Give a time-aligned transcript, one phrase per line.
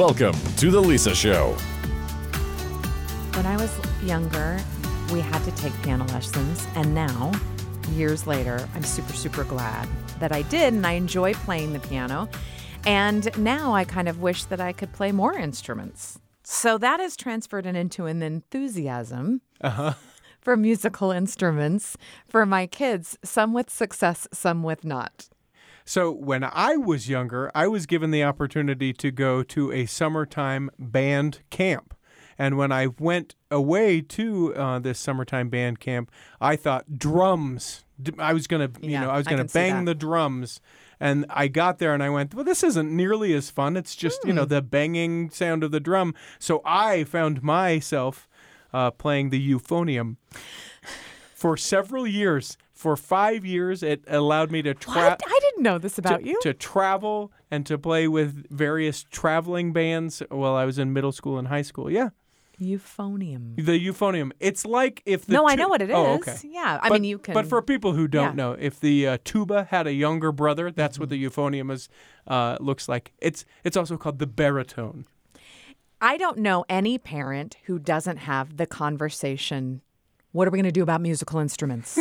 [0.00, 1.52] Welcome to The Lisa Show.
[3.34, 3.70] When I was
[4.02, 4.58] younger,
[5.12, 7.32] we had to take piano lessons, and now,
[7.92, 9.86] years later, I'm super, super glad
[10.18, 12.30] that I did, and I enjoy playing the piano.
[12.86, 16.18] And now I kind of wish that I could play more instruments.
[16.44, 19.92] So that has transferred into an enthusiasm uh-huh.
[20.40, 25.28] for musical instruments for my kids, some with success, some with not.
[25.84, 30.70] So when I was younger, I was given the opportunity to go to a summertime
[30.78, 31.94] band camp.
[32.38, 37.84] And when I went away to uh, this summertime band camp, I thought drums.
[38.18, 40.60] I was gonna, you Yeah, know, I was gonna see bang the drums.
[40.98, 43.76] And I got there and I went, well, this isn't nearly as fun.
[43.76, 44.48] It's just, you know, Hmm.
[44.48, 46.14] the banging sound of the drum.
[46.38, 48.26] So I found myself
[48.72, 50.16] uh, playing the euphonium
[51.34, 52.56] for several years.
[52.80, 56.38] For five years, it allowed me to travel I didn't know this about to, you.
[56.40, 61.36] to travel and to play with various traveling bands while I was in middle school
[61.38, 61.90] and high school.
[61.90, 62.08] Yeah,
[62.58, 63.56] Euphonium.
[63.56, 64.32] the euphonium.
[64.40, 65.96] It's like if the No, I know what it is.
[65.96, 66.36] Oh, okay.
[66.44, 67.34] Yeah, I but, mean you can.
[67.34, 68.42] But for people who don't Yeah.
[68.42, 71.38] know, if the uh, tuba had a younger brother, that's what the Mm-hmm.
[71.40, 71.90] euphonium is
[72.28, 73.12] uh, looks like.
[73.18, 75.04] It's it's also called the baritone.
[76.00, 79.82] I don't know any parent who doesn't have the conversation.
[80.32, 81.98] What are we going to do about musical instruments?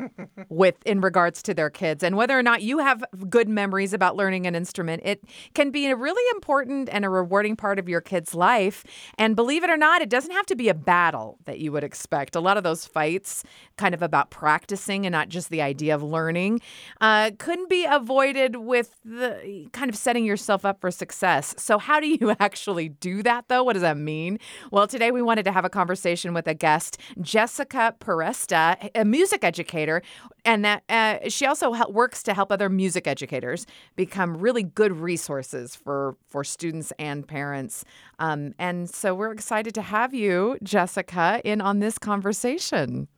[0.48, 4.16] With in regards to their kids and whether or not you have good memories about
[4.16, 5.22] learning an instrument it
[5.54, 8.84] can be a really important and a rewarding part of your kid's life.
[9.16, 11.84] And believe it or not it doesn't have to be a battle that you would
[11.84, 12.34] expect.
[12.34, 13.44] A lot of those fights
[13.76, 16.60] kind of about practicing and not just the idea of learning
[17.00, 21.54] uh, couldn't be avoided with the kind of setting yourself up for success.
[21.58, 23.62] So how do you actually do that though?
[23.62, 24.40] What does that mean?
[24.72, 29.44] Well today we wanted to have a conversation with a guest jessica peresta a music
[29.44, 30.02] educator
[30.44, 33.66] and that uh, she also hel- works to help other music educators
[33.96, 37.84] become really good resources for for students and parents.
[38.18, 43.08] Um, and so we're excited to have you jessica in on this conversation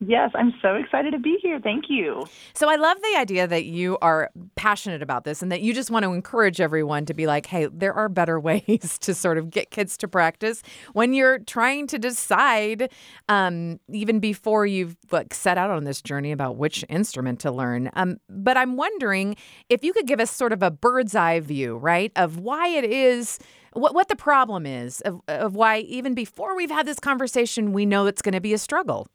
[0.00, 1.58] Yes, I'm so excited to be here.
[1.58, 2.26] Thank you.
[2.52, 5.90] So I love the idea that you are passionate about this and that you just
[5.90, 9.50] want to encourage everyone to be like, hey, there are better ways to sort of
[9.50, 10.62] get kids to practice
[10.92, 12.92] when you're trying to decide,
[13.30, 17.90] um, even before you've like set out on this journey about which instrument to learn.
[17.94, 19.34] Um, but I'm wondering
[19.70, 22.84] if you could give us sort of a bird's eye view, right, of why it
[22.84, 23.38] is.
[23.72, 27.84] What, what the problem is of, of why even before we've had this conversation we
[27.84, 29.06] know it's going to be a struggle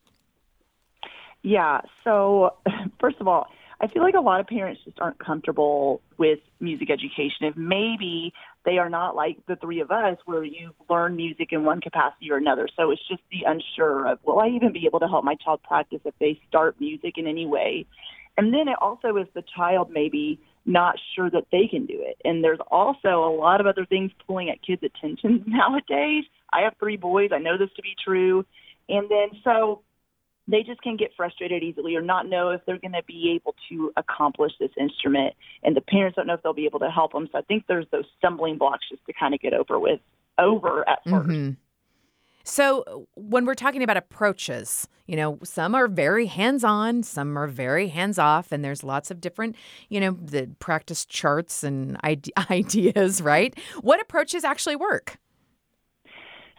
[1.43, 2.55] Yeah, so
[2.99, 3.47] first of all,
[3.79, 7.47] I feel like a lot of parents just aren't comfortable with music education.
[7.47, 8.31] If maybe
[8.63, 12.31] they are not like the three of us where you learn music in one capacity
[12.31, 12.67] or another.
[12.77, 15.63] So it's just the unsure of, will I even be able to help my child
[15.63, 17.87] practice if they start music in any way?
[18.37, 22.17] And then it also is the child maybe not sure that they can do it.
[22.23, 26.25] And there's also a lot of other things pulling at kids' attention nowadays.
[26.53, 27.31] I have three boys.
[27.33, 28.45] I know this to be true.
[28.87, 29.81] And then so
[30.47, 33.55] they just can get frustrated easily or not know if they're going to be able
[33.69, 37.13] to accomplish this instrument and the parents don't know if they'll be able to help
[37.13, 39.99] them so i think there's those stumbling blocks just to kind of get over with
[40.37, 41.57] over at 1st Mhm.
[42.43, 47.47] So, when we're talking about approaches, you know, some are very hands on, some are
[47.47, 49.55] very hands off, and there's lots of different,
[49.89, 51.97] you know, the practice charts and
[52.49, 53.57] ideas, right?
[53.81, 55.17] What approaches actually work?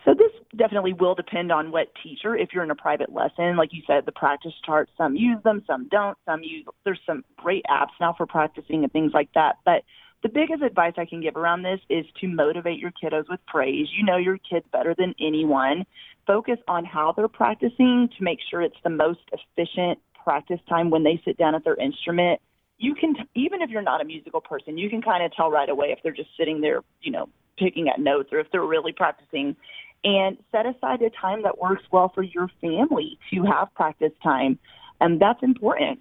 [0.04, 2.36] So this definitely will depend on what teacher.
[2.36, 5.62] If you're in a private lesson, like you said, the practice charts, some use them,
[5.66, 6.18] some don't.
[6.26, 6.66] Some use.
[6.84, 9.58] There's some great apps now for practicing and things like that.
[9.64, 9.82] But
[10.22, 13.88] the biggest advice I can give around this is to motivate your kiddos with praise.
[13.96, 15.84] You know your kids better than anyone.
[16.26, 21.02] Focus on how they're practicing to make sure it's the most efficient practice time when
[21.02, 22.40] they sit down at their instrument.
[22.78, 25.68] You can, even if you're not a musical person, you can kind of tell right
[25.68, 28.92] away if they're just sitting there, you know, picking at notes or if they're really
[28.92, 29.56] practicing
[30.04, 34.58] and set aside a time that works well for your family to have practice time.
[35.00, 36.00] And that's important.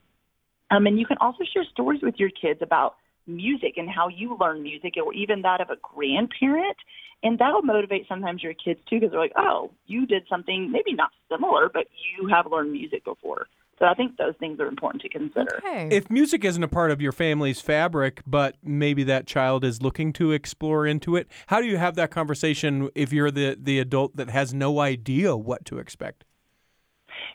[0.72, 2.96] Um, and you can also share stories with your kids about
[3.28, 6.78] music and how you learn music or even that of a grandparent.
[7.24, 10.94] And that'll motivate sometimes your kids too because they're like, oh, you did something maybe
[10.94, 11.86] not similar, but
[12.18, 13.47] you have learned music before.
[13.82, 15.58] So I think those things are important to consider.
[15.58, 15.90] Okay.
[15.90, 20.14] If music isn't a part of your family's fabric, but maybe that child is looking
[20.14, 24.16] to explore into it, how do you have that conversation if you're the, the adult
[24.18, 26.26] that has no idea what to expect?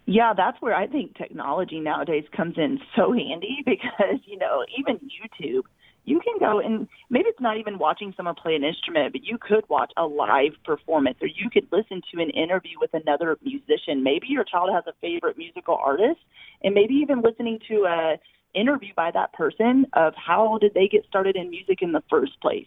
[0.05, 5.01] Yeah, that's where I think technology nowadays comes in so handy because, you know, even
[5.01, 5.63] YouTube,
[6.07, 9.37] you can go and maybe it's not even watching someone play an instrument, but you
[9.39, 14.03] could watch a live performance or you could listen to an interview with another musician.
[14.03, 16.21] Maybe your child has a favorite musical artist
[16.63, 18.17] and maybe even listening to a
[18.55, 22.41] interview by that person of how did they get started in music in the first
[22.41, 22.67] place.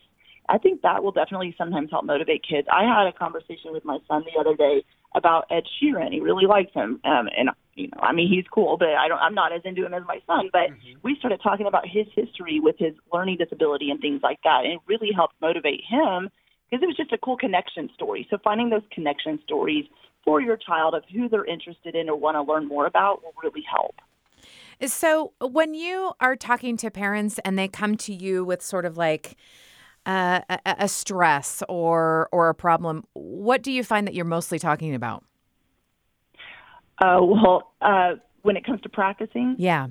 [0.49, 2.67] I think that will definitely sometimes help motivate kids.
[2.71, 4.83] I had a conversation with my son the other day
[5.15, 6.11] about Ed Sheeran.
[6.11, 7.49] He really likes him, um, and
[7.79, 9.19] you know, I mean, he's cool, but I don't.
[9.19, 10.49] I'm not as into him as my son.
[10.51, 10.99] But mm-hmm.
[11.01, 14.73] we started talking about his history with his learning disability and things like that, and
[14.73, 16.29] it really helped motivate him
[16.69, 18.27] because it was just a cool connection story.
[18.29, 19.85] So finding those connection stories
[20.23, 23.33] for your child of who they're interested in or want to learn more about will
[23.41, 23.95] really help.
[24.85, 28.97] So when you are talking to parents and they come to you with sort of
[28.97, 29.35] like
[30.05, 34.59] uh, a, a stress or or a problem, what do you find that you're mostly
[34.59, 35.23] talking about?
[36.99, 39.87] Uh, well, uh, when it comes to practicing, yeah.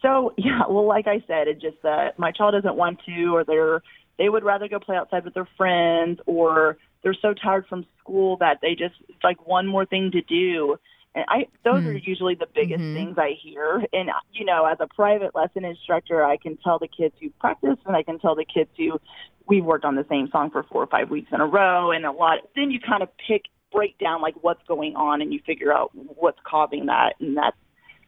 [0.00, 3.44] So yeah, well, like I said, it's just that my child doesn't want to, or
[3.44, 3.82] they're
[4.18, 8.36] they would rather go play outside with their friends, or they're so tired from school
[8.38, 10.76] that they just it's like one more thing to do.
[11.14, 11.88] And I those mm.
[11.88, 12.94] are usually the biggest mm-hmm.
[12.94, 13.84] things I hear.
[13.92, 17.78] And you know, as a private lesson instructor, I can tell the kids who practice
[17.86, 18.98] and I can tell the kids who
[19.46, 22.06] we've worked on the same song for four or five weeks in a row and
[22.06, 25.40] a lot then you kind of pick break down like what's going on and you
[25.44, 27.56] figure out what's causing that and that's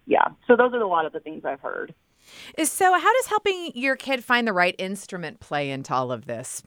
[0.06, 0.28] yeah.
[0.46, 1.94] So those are a lot of the things I've heard.
[2.62, 6.62] So how does helping your kid find the right instrument play into all of this?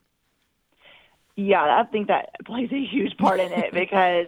[1.35, 4.27] Yeah, I think that plays a huge part in it because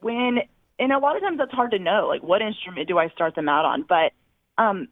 [0.00, 0.40] when
[0.78, 3.34] and a lot of times that's hard to know like what instrument do I start
[3.34, 4.12] them out on, but
[4.58, 4.88] um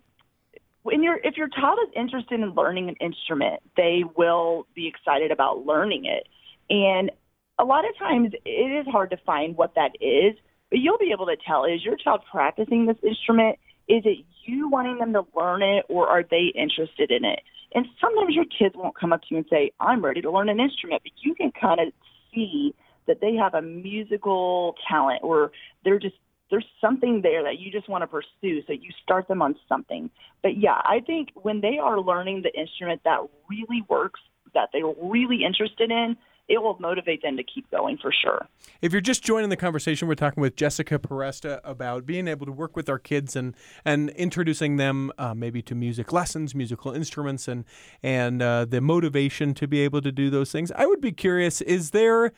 [0.82, 5.30] when you're if your child is interested in learning an instrument, they will be excited
[5.30, 6.28] about learning it.
[6.70, 7.10] And
[7.58, 10.34] a lot of times it is hard to find what that is,
[10.70, 13.58] but you'll be able to tell is your child practicing this instrument?
[13.88, 17.40] Is it you wanting them to learn it or are they interested in it?
[17.74, 20.48] And sometimes your kids won't come up to you and say, I'm ready to learn
[20.48, 21.92] an instrument, but you can kind of
[22.34, 22.74] see
[23.06, 25.52] that they have a musical talent or
[25.84, 26.14] they're just
[26.50, 30.10] there's something there that you just want to pursue so you start them on something
[30.42, 33.18] but yeah i think when they are learning the instrument that
[33.48, 34.20] really works
[34.54, 36.16] that they're really interested in
[36.48, 38.46] it will motivate them to keep going for sure.
[38.82, 42.52] If you're just joining the conversation, we're talking with Jessica Peresta about being able to
[42.52, 43.54] work with our kids and
[43.84, 47.64] and introducing them uh, maybe to music lessons, musical instruments, and
[48.02, 50.70] and uh, the motivation to be able to do those things.
[50.72, 52.32] I would be curious: is there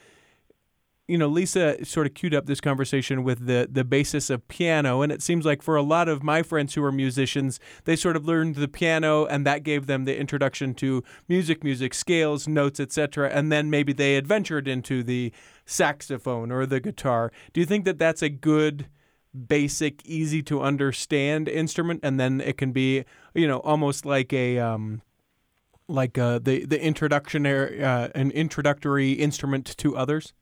[1.08, 5.02] you know, Lisa sort of queued up this conversation with the the basis of piano,
[5.02, 8.16] and it seems like for a lot of my friends who are musicians, they sort
[8.16, 12.80] of learned the piano, and that gave them the introduction to music, music scales, notes,
[12.80, 13.30] etc.
[13.30, 15.32] And then maybe they adventured into the
[15.64, 17.30] saxophone or the guitar.
[17.52, 18.88] Do you think that that's a good
[19.48, 24.58] basic, easy to understand instrument, and then it can be, you know, almost like a
[24.58, 25.02] um,
[25.86, 30.32] like uh, the the introductionary uh, an introductory instrument to others?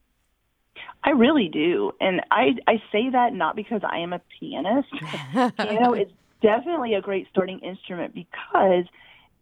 [1.02, 1.92] I really do.
[2.00, 4.88] And I, I say that not because I am a pianist.
[5.56, 6.08] piano is
[6.40, 8.84] definitely a great starting instrument because,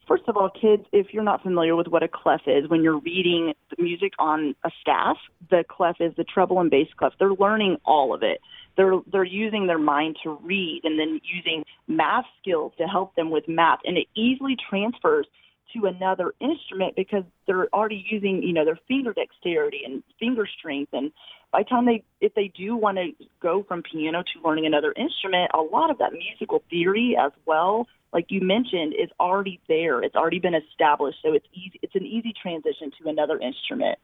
[0.06, 2.98] first of all, kids, if you're not familiar with what a clef is, when you're
[2.98, 5.16] reading the music on a staff,
[5.50, 7.12] the clef is the treble and bass clef.
[7.18, 8.40] They're learning all of it.
[8.76, 13.30] They're they're using their mind to read and then using math skills to help them
[13.30, 15.26] with math, and it easily transfers
[15.74, 20.92] to another instrument because they're already using, you know, their finger dexterity and finger strength.
[20.92, 21.12] And
[21.52, 24.92] by the time they, if they do want to go from piano to learning another
[24.96, 30.02] instrument, a lot of that musical theory as well, like you mentioned, is already there.
[30.02, 31.18] It's already been established.
[31.22, 33.98] So it's easy, it's an easy transition to another instrument.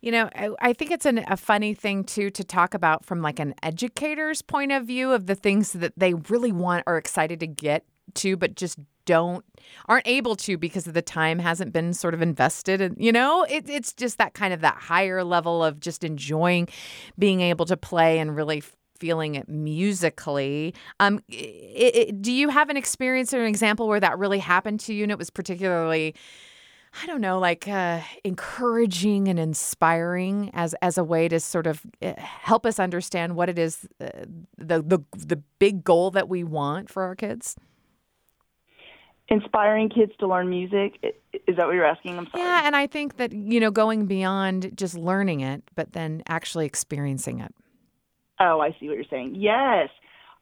[0.00, 3.20] You know, I, I think it's an, a funny thing too to talk about from
[3.20, 7.40] like an educator's point of view of the things that they really want or excited
[7.40, 7.84] to get
[8.14, 8.78] to, but just
[9.10, 9.44] don't
[9.88, 13.44] aren't able to because of the time hasn't been sort of invested and you know?
[13.44, 16.68] It, it's just that kind of that higher level of just enjoying
[17.18, 18.62] being able to play and really
[19.00, 20.74] feeling it musically.
[21.00, 24.78] Um it, it, do you have an experience or an example where that really happened
[24.80, 26.14] to you and it was particularly
[27.02, 31.82] I don't know, like uh, encouraging and inspiring as as a way to sort of
[32.02, 34.08] uh, help us understand what it is uh,
[34.58, 37.54] the the the big goal that we want for our kids
[39.30, 40.98] inspiring kids to learn music.
[41.46, 42.18] Is that what you're asking?
[42.18, 42.42] I'm sorry.
[42.42, 46.66] Yeah, and I think that, you know, going beyond just learning it, but then actually
[46.66, 47.54] experiencing it.
[48.40, 49.36] Oh, I see what you're saying.
[49.36, 49.88] Yes.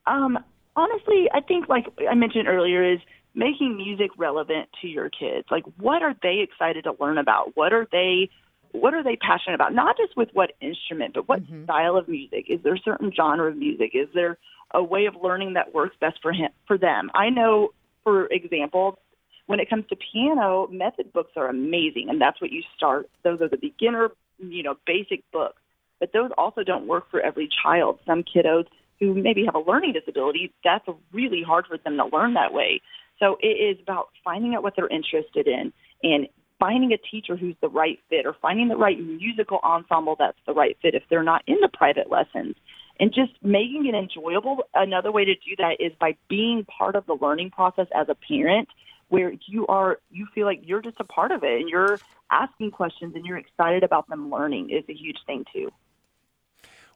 [0.07, 0.39] Um,
[0.75, 3.01] honestly, I think, like I mentioned earlier, is
[3.35, 5.47] making music relevant to your kids.
[5.51, 7.53] Like, what are they excited to learn about?
[7.57, 8.31] What are they
[8.73, 9.73] what are they passionate about?
[9.73, 11.65] Not just with what instrument, but what mm-hmm.
[11.65, 12.47] style of music?
[12.49, 13.93] Is there a certain genre of music?
[13.95, 14.37] Is there
[14.75, 17.11] a way of learning that works best for him for them?
[17.15, 17.71] I know
[18.09, 18.99] for example,
[19.47, 23.11] when it comes to piano, method books are amazing, and that's what you start.
[23.23, 25.61] Those are the beginner, you know, basic books.
[26.01, 27.99] But those also don't work for every child.
[28.07, 28.65] Some kiddos
[28.99, 32.81] who maybe have a learning disability, that's really hard for them to learn that way.
[33.19, 35.73] So it is about finding out what they're interested in
[36.03, 40.39] and finding a teacher who's the right fit or finding the right musical ensemble that's
[40.47, 42.57] the right fit if they're not in the private lessons
[43.01, 44.65] and just making it enjoyable.
[44.75, 48.15] Another way to do that is by being part of the learning process as a
[48.15, 48.69] parent
[49.09, 51.99] where you are you feel like you're just a part of it and you're
[52.31, 55.71] asking questions and you're excited about them learning is a huge thing too.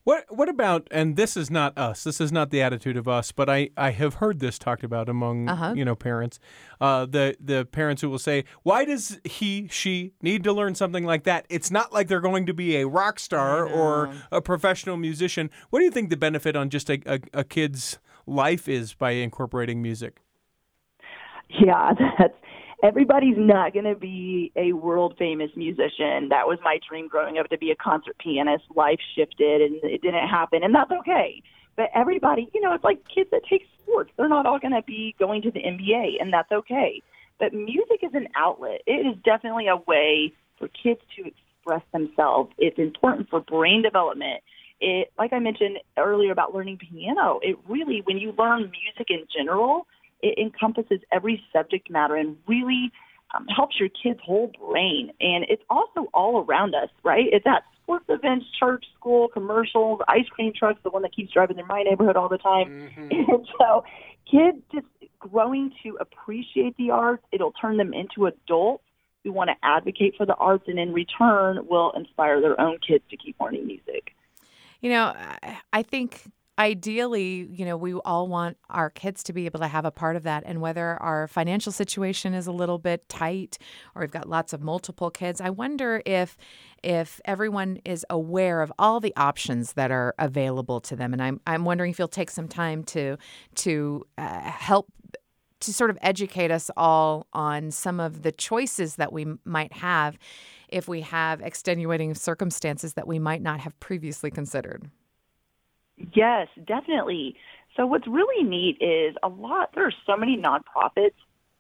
[0.05, 2.03] What what about and this is not us.
[2.03, 5.09] This is not the attitude of us, but I, I have heard this talked about
[5.09, 5.75] among Uh-huh.
[5.77, 6.41] you know parents.
[6.81, 11.05] Uh, the the parents who will say, "Why does he she need to learn something
[11.05, 11.47] like that?
[11.49, 15.79] It's not like they're going to be a rock star or a professional musician." What
[15.79, 19.81] do you think the benefit on just a, a, a kid's life is by incorporating
[19.83, 20.21] music?
[21.49, 22.35] Yeah, that's
[22.83, 26.29] everybody's not going to be a world famous musician.
[26.31, 28.65] That was my dream growing up to be a concert pianist.
[28.75, 31.43] Life shifted and it didn't happen, and that's okay.
[31.77, 34.11] But everybody, you know, it's like kids that take sports.
[34.17, 37.03] They're not all going to be going to the NBA, and that's okay.
[37.39, 38.83] But music is an outlet.
[38.87, 42.53] It is definitely a way for kids to express themselves.
[42.59, 44.43] It's important for brain development.
[44.81, 49.25] It, like I mentioned earlier about learning piano, it really, when you learn music in
[49.35, 49.87] general,
[50.23, 52.91] it encompasses every subject matter and really
[53.35, 55.11] um, helps your kid's whole brain.
[55.21, 57.27] And it's also all around us, right?
[57.33, 61.59] It's at sports events, church, school, commercials, ice cream trucks, the one that keeps driving
[61.59, 62.73] in my neighborhood all the time.
[63.11, 63.85] And so
[64.31, 64.87] kids just
[65.19, 68.85] growing to appreciate the arts, it'll turn them into adults
[69.23, 73.05] who want to advocate for the arts and in return will inspire their own kids
[73.11, 74.15] to keep learning music.
[74.81, 76.23] You know, I- I think
[76.59, 80.17] ideally, you know, we all want our kids to be able to have a part
[80.17, 80.43] of that.
[80.47, 83.59] And whether our financial situation is a little bit tight
[83.95, 86.37] or we've got lots of multiple kids, I wonder if
[86.83, 91.13] if everyone is aware of all the options that are available to them.
[91.13, 93.17] And I'm I'm wondering if you'll take some time to
[93.57, 94.93] to uh, help
[95.61, 100.19] to sort of educate us all on some of the choices that we might have
[100.69, 104.91] if we have extenuating circumstances that we might not have previously considered.
[106.15, 107.37] Yes, definitely.
[107.77, 111.15] So what's really neat is a lot there are so many nonprofits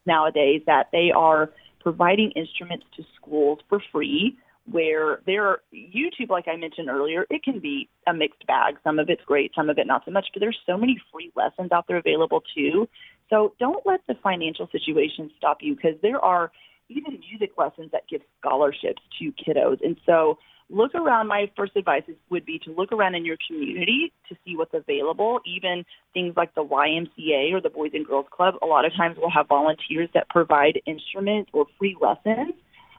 [0.06, 4.36] nowadays that they are providing instruments to schools for free
[4.70, 8.76] where there are YouTube like I mentioned earlier, it can be a mixed bag.
[8.84, 11.32] Some of it's great, some of it not so much, but there's so many free
[11.34, 12.88] lessons out there available too.
[13.28, 16.52] So don't let the financial situation stop you because there are
[16.88, 19.78] even music lessons that give scholarships to kiddos.
[19.84, 20.38] And so
[20.72, 21.28] look around.
[21.28, 24.74] My first advice is, would be to look around in your community to see what's
[24.74, 25.40] available.
[25.46, 29.16] Even things like the YMCA or the Boys and Girls Club, a lot of times
[29.18, 32.54] will have volunteers that provide instruments or free lessons.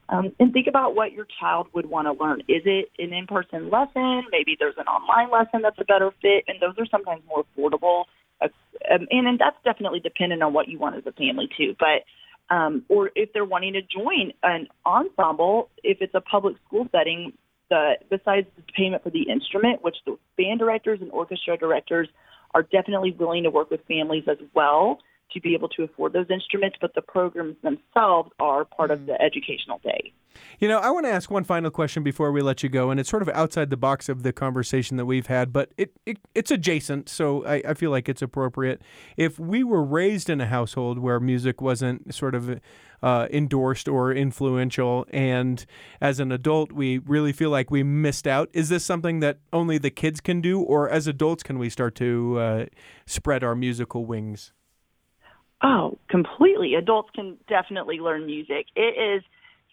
[0.09, 2.41] Um, and think about what your child would want to learn.
[2.41, 4.23] Is it an in-person lesson?
[4.31, 8.03] Maybe there's an online lesson that's a better fit, and those are sometimes more affordable.
[8.41, 8.49] Uh,
[8.93, 11.75] um, and, and that's definitely dependent on what you want as a family too.
[11.79, 12.03] But
[12.53, 17.33] um, or if they're wanting to join an ensemble, if it's a public school setting,
[17.73, 22.07] the besides the payment for the instrument, which the band directors and orchestra directors
[22.53, 24.99] are definitely willing to work with families as well
[25.33, 29.21] to be able to afford those instruments, but the programs themselves are part of the
[29.21, 30.13] educational day.
[30.59, 32.99] You know, I want to ask one final question before we let you go, and
[32.99, 36.17] it's sort of outside the box of the conversation that we've had, but it, it
[36.33, 38.81] it's adjacent, so I, I feel like it's appropriate.
[39.17, 42.59] If we were raised in a household where music wasn't sort of
[43.01, 45.65] uh, endorsed or influential, and
[46.01, 49.77] as an adult we really feel like we missed out, is this something that only
[49.77, 52.65] the kids can do, or as adults can we start to uh,
[53.05, 54.53] spread our musical wings?
[55.63, 56.75] Oh, completely.
[56.75, 58.65] Adults can definitely learn music.
[58.75, 59.23] It is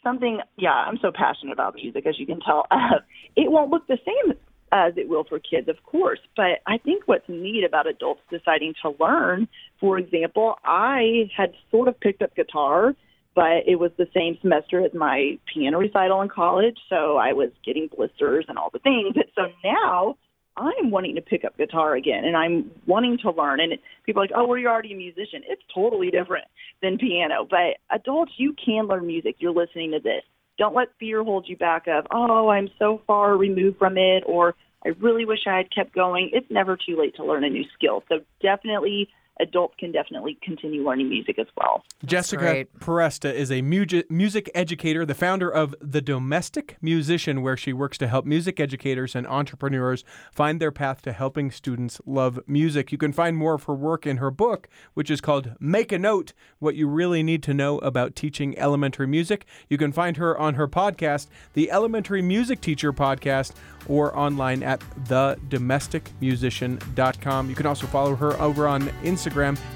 [0.05, 2.67] something, yeah, I'm so passionate about music, as you can tell.
[2.81, 3.01] Uh,
[3.37, 4.37] it won't look the same
[4.73, 8.75] as it will for kids, of course, but I think what's neat about adults deciding
[8.83, 9.49] to learn,
[9.81, 12.95] for example, I had sort of picked up guitar,
[13.35, 17.51] but it was the same semester as my piano recital in college, so I was
[17.65, 19.15] getting blisters and all the things.
[19.35, 20.17] So now
[20.61, 23.61] I'm wanting to pick up guitar again and I'm wanting to learn.
[23.61, 23.73] And
[24.05, 25.43] people are like, oh, well, you're already a musician.
[25.49, 26.45] It's totally different
[26.83, 27.47] than piano.
[27.49, 29.37] But adults, you can learn music.
[29.39, 30.23] You're listening to this.
[30.59, 34.55] Don't let fear hold you back of, oh, I'm so far removed from it or
[34.85, 36.31] I really wish I had kept going.
[36.33, 38.03] It's never too late to learn a new skill.
[38.09, 39.09] So definitely
[39.41, 41.83] adults can definitely continue learning music as well.
[42.05, 42.79] Jessica great.
[42.79, 47.99] Peresta is a mu- music educator, the founder of The Domestic Musician, where she works
[47.99, 52.93] to help music educators and entrepreneurs find their path to helping students love music.
[52.93, 55.99] You can find more of her work in her book, which is called Make a
[55.99, 59.47] Note What You Really Need to Know About Teaching Elementary Music.
[59.69, 63.53] You can find her on her podcast, the Elementary Music Teacher Podcast,
[63.89, 67.49] or online at thedomesticmusician.com.
[67.49, 69.30] You can also follow her over on Instagram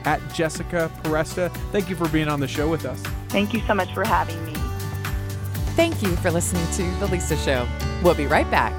[0.05, 1.51] at Jessica Peresta.
[1.71, 3.01] Thank you for being on the show with us.
[3.29, 4.55] Thank you so much for having me.
[5.75, 7.67] Thank you for listening to The Lisa Show.
[8.03, 8.73] We'll be right back.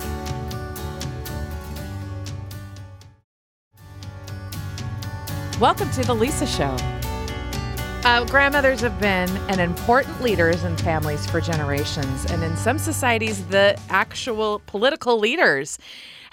[5.60, 6.76] Welcome to The Lisa Show.
[8.06, 13.44] Uh, grandmothers have been an important leaders in families for generations, and in some societies,
[13.48, 15.80] the actual political leaders.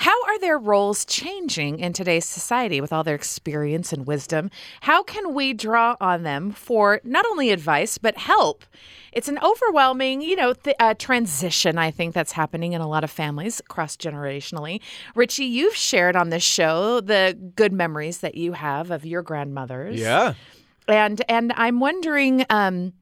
[0.03, 4.51] How are their roles changing in today's society with all their experience and wisdom?
[4.81, 8.65] How can we draw on them for not only advice, but help?
[9.13, 13.05] It's an overwhelming, you know, th- uh, transition, I think, that's happening in a lot
[13.05, 14.81] of families cross generationally.
[15.15, 20.01] Richie, you've shared on this show the good memories that you have of your grandmothers.
[20.01, 20.35] Yeah.
[20.89, 22.93] And and I'm wondering um,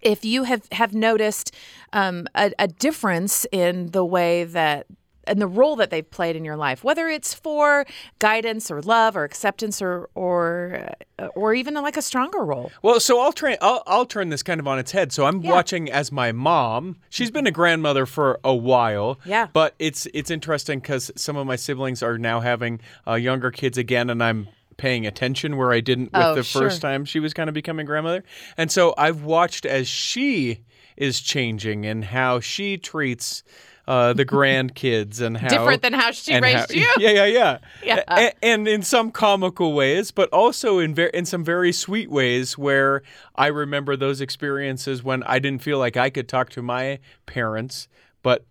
[0.00, 1.54] if you have have noticed
[1.92, 4.86] um, a, a difference in the way that
[5.26, 7.84] and the role that they've played in your life, whether it's for
[8.18, 12.70] guidance or love or acceptance or or uh, or even like a stronger role.
[12.82, 13.56] Well, so I'll train.
[13.60, 15.12] I'll, I'll turn this kind of on its head.
[15.12, 15.50] So I'm Yeah.
[15.52, 16.96] watching as my mom.
[17.10, 19.18] She's been a grandmother for a while.
[19.24, 19.48] Yeah.
[19.52, 23.78] But it's it's interesting because some of my siblings are now having uh, younger kids
[23.78, 26.62] again, and I'm paying attention where I didn't with Oh, the sure.
[26.62, 28.24] first time she was kind of becoming grandmother.
[28.56, 30.60] And so I've watched as she
[30.96, 33.44] is changing and how she treats.
[33.86, 36.88] Uh, the grandkids and how Different than how she and raised you.
[36.98, 37.58] Yeah, yeah, yeah.
[37.84, 38.02] Yeah.
[38.08, 42.56] A- and in some comical ways, but also in ver- in some very sweet ways
[42.56, 43.02] where
[43.36, 47.88] I remember those experiences when I didn't feel like I could talk to my parents,
[48.22, 48.46] but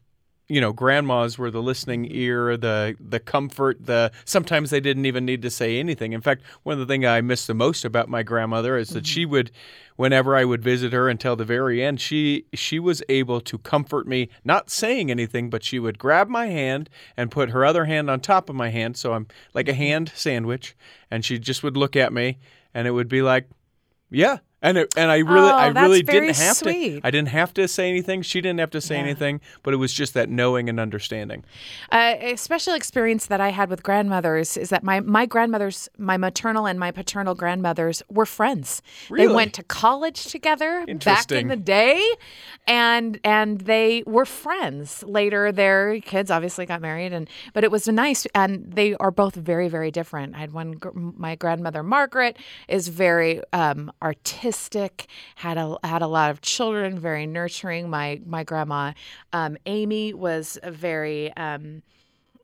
[0.50, 5.26] you know, grandmas were the listening ear, the the comfort, the sometimes they didn't even
[5.26, 6.14] need to say anything.
[6.14, 9.08] In fact, one of the things I miss the most about my grandmother is that
[9.08, 9.32] she mm-hmm.
[9.32, 9.52] would
[9.96, 14.06] whenever I would visit her until the very end, she she was able to comfort
[14.06, 18.10] me, not saying anything, but she would grab my hand and put her other hand
[18.10, 19.82] on top of my hand, so I'm like a mm-hmm.
[19.82, 20.76] hand sandwich,
[21.10, 22.40] and she just would look at me
[22.74, 23.48] and it would be like,
[24.10, 27.02] "Yeah." And it, and I really Oh, I really didn't have sweet.
[27.02, 28.22] to I didn't have to say anything.
[28.22, 29.02] She didn't have to say Yeah.
[29.02, 31.44] anything, but it was just that knowing and understanding.
[31.92, 36.16] Uh, a special experience that I had with grandmothers is that my, my grandmothers, my
[36.16, 38.82] maternal and my paternal grandmothers, were friends.
[39.12, 42.02] They went to college together back in the day,
[42.66, 45.04] and and they were friends.
[45.04, 48.26] Later, their kids obviously got married, and but it was nice.
[48.34, 50.36] And they are both very very different.
[50.36, 50.80] I had one.
[51.18, 52.38] My grandmother Margaret
[52.70, 54.53] is very um, artistic.
[55.36, 57.90] Had a had a lot of children, very nurturing.
[57.90, 58.94] My my grandma
[59.34, 61.82] um, Amy was very um,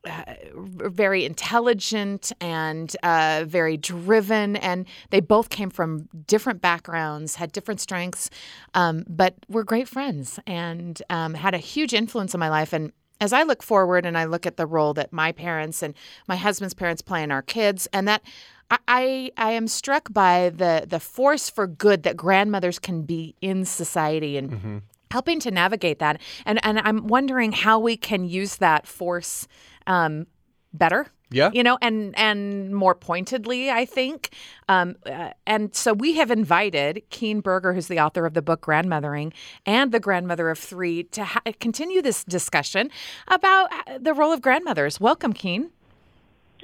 [0.06, 7.82] very intelligent and uh, very driven, and they both came from different backgrounds, had different
[7.82, 8.30] strengths,
[8.74, 12.72] um, but were great friends and um, had a huge influence on my life.
[12.72, 15.94] And as I look forward and I look at the role that my parents and
[16.28, 18.22] my husband's parents play in our kids, and that
[18.72, 23.66] I, I am struck by the the force for good that grandmothers can be in
[23.66, 26.22] society and helping to navigate that.
[26.46, 29.48] And and I'm wondering how we can use that force
[29.88, 30.28] um,
[30.74, 31.08] better.
[31.32, 31.52] Yeah.
[31.54, 34.32] You know, and and more pointedly, I think.
[34.68, 38.62] Um, uh, and so we have invited Keen Berger, who's the author of the book
[38.62, 39.32] Grandmothering
[39.66, 42.90] and the grandmother of three, to ha- continue this discussion
[43.28, 45.00] about uh, the role of grandmothers.
[45.00, 45.70] Welcome, Keen.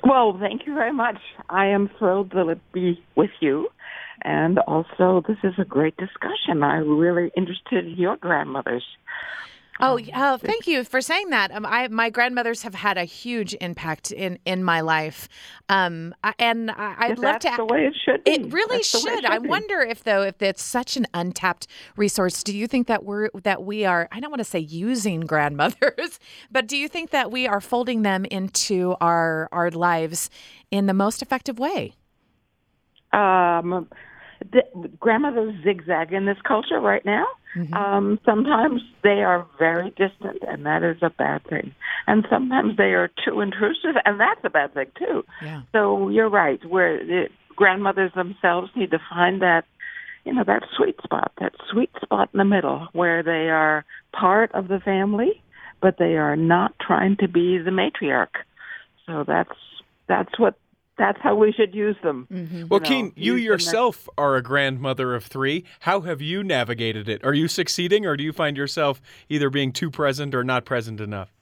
[0.03, 1.17] Well, thank you very much.
[1.49, 3.69] I am thrilled to be with you.
[4.21, 6.63] And also, this is a great discussion.
[6.63, 8.84] I'm really interested in your grandmothers.
[9.79, 11.51] Oh, yeah, thank you for saying that.
[11.51, 15.27] Um, I my grandmothers have had a huge impact in in my life,
[15.67, 17.53] um, I- and I, I'd love That's to.
[17.57, 18.31] the way it should be.
[18.31, 19.25] It really That's the it should.
[19.25, 19.49] I be.
[19.49, 23.63] wonder if though if it's such an untapped resource, do you think that we're that
[23.63, 27.45] we are I don't want to say using grandmothers, but do you think that we
[27.45, 30.29] are folding them into our our lives
[30.71, 31.93] in the most effective way?
[33.13, 33.88] um,
[34.51, 34.61] the,
[34.99, 37.25] grandmothers zigzag in this culture right now.
[37.55, 37.73] Mm-hmm.
[37.73, 41.73] Um, sometimes they are very distant, and that is a bad thing.
[42.07, 45.23] And sometimes they are too intrusive, and that's a bad thing too.
[45.41, 45.61] Yeah.
[45.71, 46.63] So you're right.
[46.65, 49.63] Where the grandmothers themselves need to find that,
[50.25, 54.51] you know, that sweet spot, that sweet spot in the middle, where they are part
[54.53, 55.41] of the family,
[55.81, 58.35] but they are not trying to be the matriarch.
[59.05, 59.57] So that's
[60.07, 60.55] that's what
[60.97, 62.27] that's how we should use them.
[62.69, 65.65] Well, know, Keen, you use them yourself are a grandmother of three.
[65.81, 67.23] How have you navigated it?
[67.23, 71.01] Are you succeeding, or do you find yourself either being too present or not present
[71.01, 71.34] enough?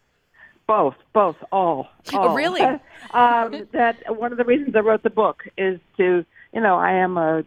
[0.65, 1.87] Both, both, all.
[2.13, 2.35] Oh, all.
[2.35, 2.61] really?
[3.11, 6.93] um, that one of the reasons I wrote the book is to, you know, I
[6.93, 7.43] am a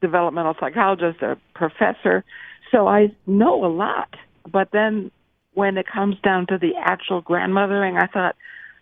[0.00, 2.24] developmental psychologist, a professor,
[2.70, 4.14] so I know a lot.
[4.50, 5.10] But then
[5.54, 8.36] when it comes down to the actual grandmothering, I thought,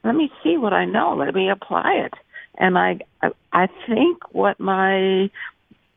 [0.05, 1.14] let me see what I know.
[1.14, 2.14] Let me apply it.
[2.61, 5.31] And I, I, I think what my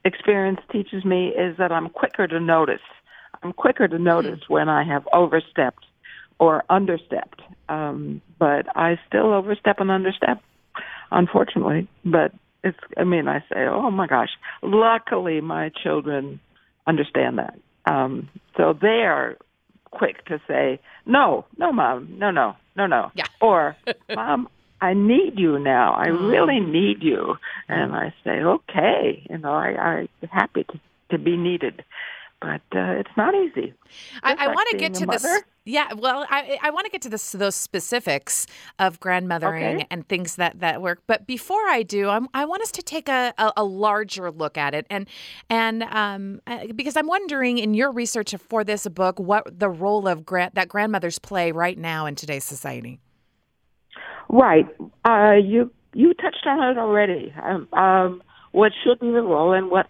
[0.06, 2.82] experience teaches me is that I'm quicker to notice.
[3.44, 5.86] I'm quicker to notice when I have overstepped
[6.40, 7.42] or understepped.
[7.68, 10.42] Um, but I still overstep and understep,
[11.12, 11.90] unfortunately.
[12.06, 14.30] But it's, I mean, I say, oh my gosh.
[14.62, 16.40] Luckily, my children
[16.88, 17.60] understand that.
[17.86, 19.38] Um, so they are
[19.92, 23.12] quick to say, no, no, mom, no, no, no, no.
[23.16, 23.26] Yeah.
[23.42, 23.76] Or,
[24.16, 24.48] mom,
[24.90, 25.88] I need you now.
[26.06, 26.30] I Mm.
[26.34, 27.22] really need you.
[27.70, 30.80] And I say, okay, you know, I, I'm happy to,
[31.12, 31.84] to be needed.
[32.42, 33.74] But uh, it's not easy.
[34.22, 35.26] I, Just I like want to get to this.
[35.66, 38.46] Yeah, well, I I want to get to this those specifics
[38.80, 39.88] of grandmothering Okay.
[39.90, 41.00] and things that that work.
[41.08, 44.58] But before I do, I'm, I want us to take a, a, a larger look
[44.58, 45.08] at it, and
[45.50, 50.06] and um uh, because I'm wondering in your research for this book, what the role
[50.14, 53.00] of gra- that grandmothers play right now in today's society.
[54.34, 54.66] Right.
[55.06, 57.32] Uh, you you touched on it already.
[57.40, 59.86] Um, um, what should be the role, and what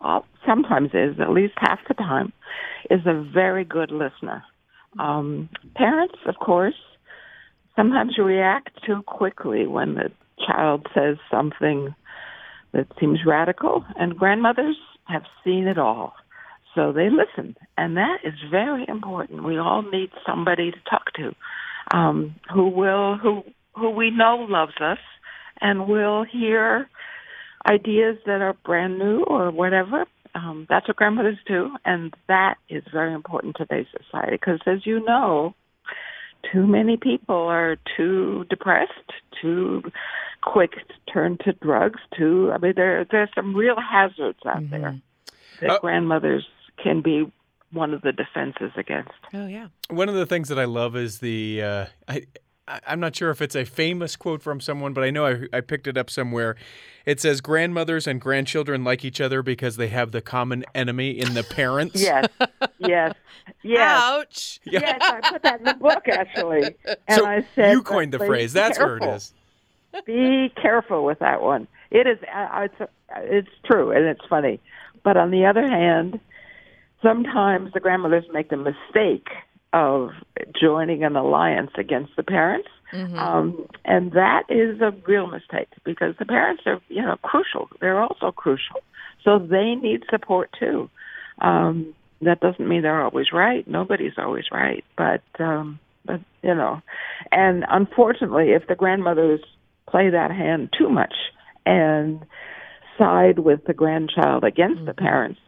[0.00, 2.32] uh, sometimes is, at least half the time,
[2.90, 4.42] is a very good listener.
[4.98, 6.74] Um, parents, of course,
[7.76, 10.10] sometimes react too quickly when the
[10.44, 11.94] child says something
[12.72, 16.14] that seems radical, and grandmothers have seen it all.
[16.74, 19.44] So they listen, and that is very important.
[19.44, 21.36] We all need somebody to talk to
[21.92, 23.42] um, who will who
[23.76, 24.98] who we know loves us
[25.60, 26.88] and will hear
[27.68, 30.06] ideas that are brand new or whatever.
[30.34, 34.84] Um, that's what grandmothers do, and that is very important in today's society because, as
[34.84, 35.54] you know,
[36.52, 39.82] too many people are too depressed, too
[40.42, 42.00] quick to turn to drugs.
[42.16, 45.00] Too, I mean, there there's some real hazards out there
[45.60, 46.46] that Uh, grandmothers
[46.82, 47.32] can be
[47.72, 49.10] one of the defenses against.
[49.32, 49.68] Oh yeah.
[49.88, 52.26] One of the things that I love is the uh, I.
[52.68, 55.46] I- I'm not sure if it's a famous quote from someone, but I know I,
[55.52, 56.56] I picked it up somewhere.
[57.04, 61.34] It says, "Grandmothers and grandchildren like each other because they have the common enemy in
[61.34, 62.26] the parents." Yes,
[62.78, 63.14] yes,
[63.62, 64.02] yes.
[64.02, 64.60] Ouch.
[64.64, 66.74] Yes, I put that in the book actually,
[67.06, 68.52] and so I said you coined the phrase.
[68.52, 69.14] be That's where it careful.
[69.16, 69.32] is.
[70.04, 71.68] Be careful with that one.
[71.90, 72.18] It is.
[72.34, 74.58] uh, It's it's true and it's funny,
[75.04, 76.18] but on the other hand,
[77.02, 79.28] sometimes the grandmothers make the mistake
[79.76, 80.10] of
[80.58, 82.68] joining an alliance against the parents,
[83.18, 87.68] um, and that is a real mistake because the parents are you know crucial.
[87.80, 88.80] They're also crucial,
[89.22, 90.88] so they need support too.
[91.42, 93.68] Um, that doesn't mean they're always right.
[93.68, 96.80] Nobody's always right, but um, but you know,
[97.30, 99.40] and unfortunately, if the grandmothers
[99.86, 101.14] play that hand too much
[101.66, 102.24] and
[102.96, 105.38] side with the grandchild against the parents,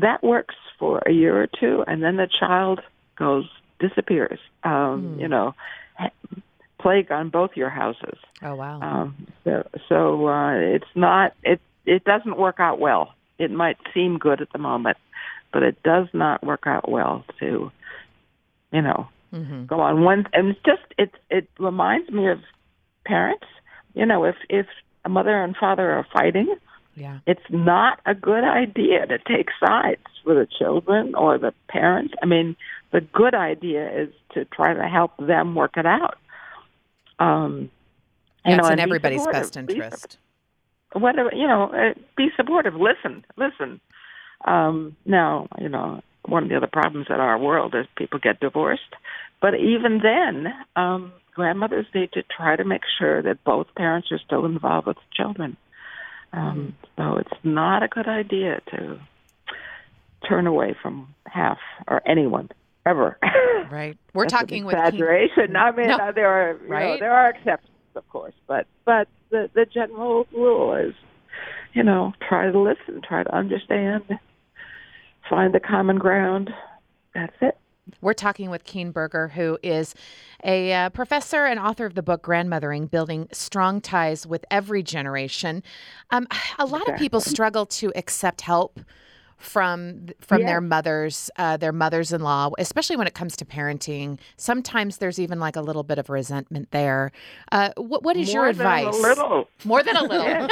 [0.00, 2.80] that works for a year or two, and then the child
[3.18, 3.44] goes
[3.78, 4.38] disappears.
[4.64, 5.54] Um, You know,
[5.94, 6.10] ha-
[6.80, 8.18] plague on both your houses.
[8.42, 8.80] Oh wow.
[8.80, 13.14] Um, so so uh, it's not it it doesn't work out well.
[13.38, 14.96] It might seem good at the moment,
[15.52, 17.70] but it does not work out well to,
[18.72, 19.66] you know, Mm-hmm.
[19.66, 20.26] go on one.
[20.32, 22.38] And it's just it it reminds me of
[23.04, 23.46] parents.
[23.94, 24.66] You know, if if
[25.04, 26.54] a mother and father are fighting,
[26.94, 27.18] yeah.
[27.26, 32.14] it's not a good idea to take sides for the children or the parents.
[32.22, 32.56] I mean,
[32.92, 36.16] the good idea is to try to help them work it out.
[37.18, 37.70] Um,
[38.44, 40.18] you know, it's in be everybody's best Be interest.
[40.92, 42.74] whatever you know uh, be supportive.
[42.74, 43.80] Listen listen.
[44.44, 48.40] Um now you know one of the other problems in our world is people get
[48.40, 48.94] divorced.
[49.40, 54.18] But even then um grandmothers need to try to make sure that both parents are
[54.18, 55.56] still involved with the children.
[56.32, 59.00] Um so it's not a good idea to
[60.28, 62.48] turn away from half or anyone
[62.86, 63.18] ever
[63.70, 63.98] Right.
[64.14, 65.56] We're That's an talking with exaggeration.
[65.56, 65.96] I mean, No.
[65.96, 67.00] uh, there are you know, Right?
[67.00, 70.94] there are exceptions, of course, but but the the general rule is,
[71.72, 74.04] you know, try to listen, try to understand,
[75.28, 76.50] find the common ground.
[77.14, 77.58] That's it.
[78.00, 79.94] We're talking with Keen Berger, who is
[80.44, 85.62] a uh, professor and author of the book Grandmothering Building Strong Ties with Every Generation.
[86.10, 86.26] Um,
[86.58, 88.80] a lot of people struggle to accept help
[89.38, 94.18] from from their mothers, uh, their mothers-in-law, especially when it comes to parenting.
[94.36, 97.12] Sometimes there's even like a little bit of resentment there.
[97.52, 98.98] Uh, what, what is your More than advice?
[98.98, 99.48] A little.
[99.64, 100.16] More than a little.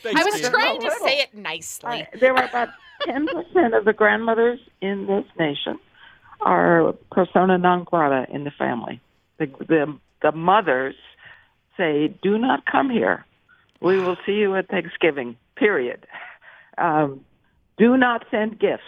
[0.04, 0.50] I was Jan.
[0.50, 2.02] trying to say it nicely.
[2.02, 2.68] Uh, there are about
[3.04, 5.78] ten percent of the grandmothers in this nation
[6.40, 9.00] are persona non grata in the family.
[9.38, 10.94] The the the mothers
[11.76, 13.24] say, "Do not come here.
[13.80, 16.06] We will see you at Thanksgiving." Period.
[16.78, 17.24] Um,
[17.80, 18.82] do not send gifts.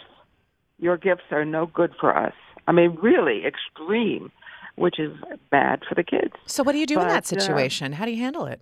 [0.79, 2.33] Your gifts are no good for us.
[2.67, 4.31] I mean, really extreme,
[4.75, 5.11] which is
[5.49, 6.33] bad for the kids.
[6.45, 7.93] So what do you do in that But, uh, situation?
[7.93, 8.61] How do you handle it?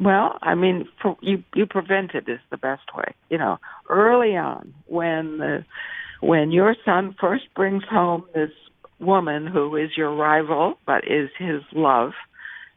[0.00, 0.88] Well, I mean,
[1.22, 3.14] you you prevent it is the best way.
[3.30, 3.58] You know,
[3.88, 5.64] early on when the
[6.20, 8.50] when your son first brings home this
[9.00, 12.12] woman who is your rival but is his love,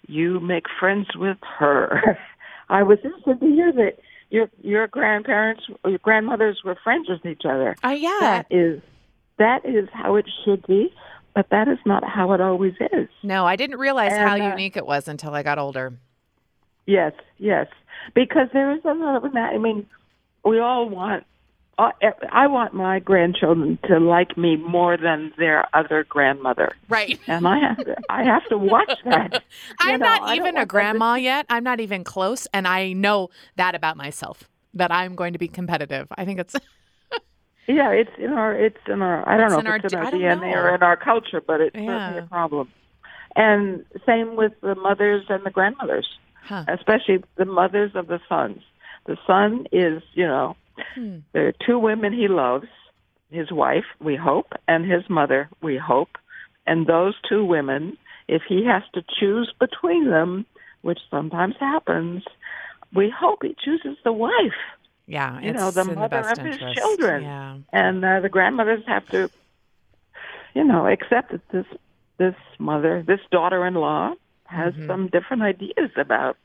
[0.07, 2.17] you make friends with her.
[2.69, 3.97] I was interested to hear that
[4.31, 7.75] your your grandparents or your grandmothers were friends with each other.
[7.83, 8.17] Uh, yeah.
[8.21, 8.81] That is
[9.37, 10.93] that is how it should be,
[11.35, 13.09] but that is not how it always is.
[13.23, 15.93] No, I didn't realize how uh, unique it was until I got older.
[16.85, 17.67] Yes, yes,
[18.15, 19.53] because there is a lot of that.
[19.53, 19.85] I mean,
[20.43, 21.25] we all want.
[21.77, 21.91] Uh,
[22.31, 27.19] I want my grandchildren to like me more than their other grandmother, Right.
[27.27, 27.95] and I have to.
[28.09, 29.43] I have to watch that.
[29.79, 31.45] I'm know, not even a grandma yet.
[31.49, 32.47] I'm not even close.
[32.53, 34.43] And I know that about myself,
[34.75, 36.07] that I'm going to be competitive.
[36.17, 36.55] I think it's,
[37.67, 38.53] Yeah, it's in our.
[38.53, 39.27] It's in our.
[39.27, 40.59] I don't It's know in if our it's in our DNA know.
[40.59, 41.85] or in our culture, but it's Yeah.
[41.87, 42.69] certainly a problem.
[43.35, 46.07] And same with the mothers and the grandmothers.
[46.43, 46.65] huh.
[46.67, 48.61] especially the mothers of the sons.
[49.05, 50.57] The son is, you know,
[50.95, 51.19] Hmm.
[51.33, 52.67] there are two women he loves
[53.29, 56.17] his wife, we hope, and his mother, we hope.
[56.67, 60.45] And those two women, if he has to choose between them,
[60.81, 62.23] which sometimes happens,
[62.93, 64.59] we hope he chooses the wife.
[65.07, 65.39] Yeah.
[65.39, 67.23] You it's know, the mother the of his children.
[67.23, 67.57] Yeah.
[67.71, 69.29] And uh, the grandmothers have to,
[70.53, 71.65] you know, accept that this
[72.17, 74.13] this mother, this daughter-in-law,
[74.45, 74.87] has Mm-hmm.
[74.87, 76.37] some different ideas about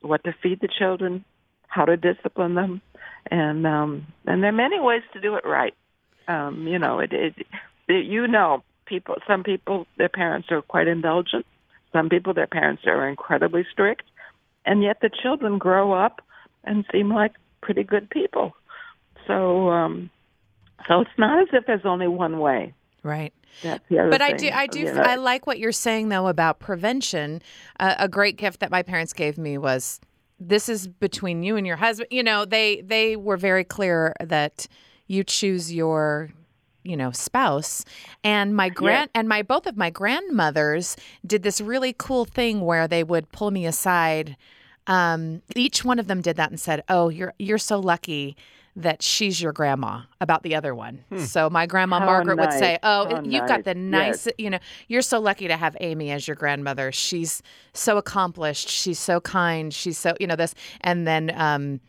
[0.00, 1.24] what to feed the children,
[1.66, 2.80] how to discipline them,
[3.26, 5.74] and um, and there are many ways to do it right.
[6.26, 7.34] Um, you know, it, it,
[7.88, 9.16] it you know people.
[9.26, 11.46] Some people their parents are quite indulgent.
[11.92, 14.04] Some people their parents are incredibly strict,
[14.64, 16.20] and yet the children grow up
[16.64, 18.52] and seem like pretty good people.
[19.26, 20.10] So um,
[20.86, 22.74] so it's not as if there's only one way.
[23.02, 23.32] Right.
[23.62, 25.00] That's the other But I do, I do, you know.
[25.00, 27.42] I like what you're saying though about prevention.
[27.80, 30.00] Uh, a great gift that my parents gave me was
[30.40, 32.08] this is between you and your husband.
[32.10, 34.66] You know, they they were very clear that
[35.06, 36.30] you choose your
[36.84, 37.84] you know spouse
[38.22, 40.96] and my grand and my both of my grandmothers
[41.26, 44.36] did this really cool thing where they would pull me aside
[44.86, 48.36] um, each one of them did that and said oh you're you're so lucky
[48.78, 51.04] that she's your grandma about the other one.
[51.18, 54.26] So my grandma How margaret would say oh How you've got the nice.
[54.26, 56.92] nice you know you're so lucky to have amy as your grandmother.
[56.92, 58.68] She's so accomplished.
[58.68, 59.74] She's so kind.
[59.74, 60.54] She's so you know this.
[60.80, 61.80] And then um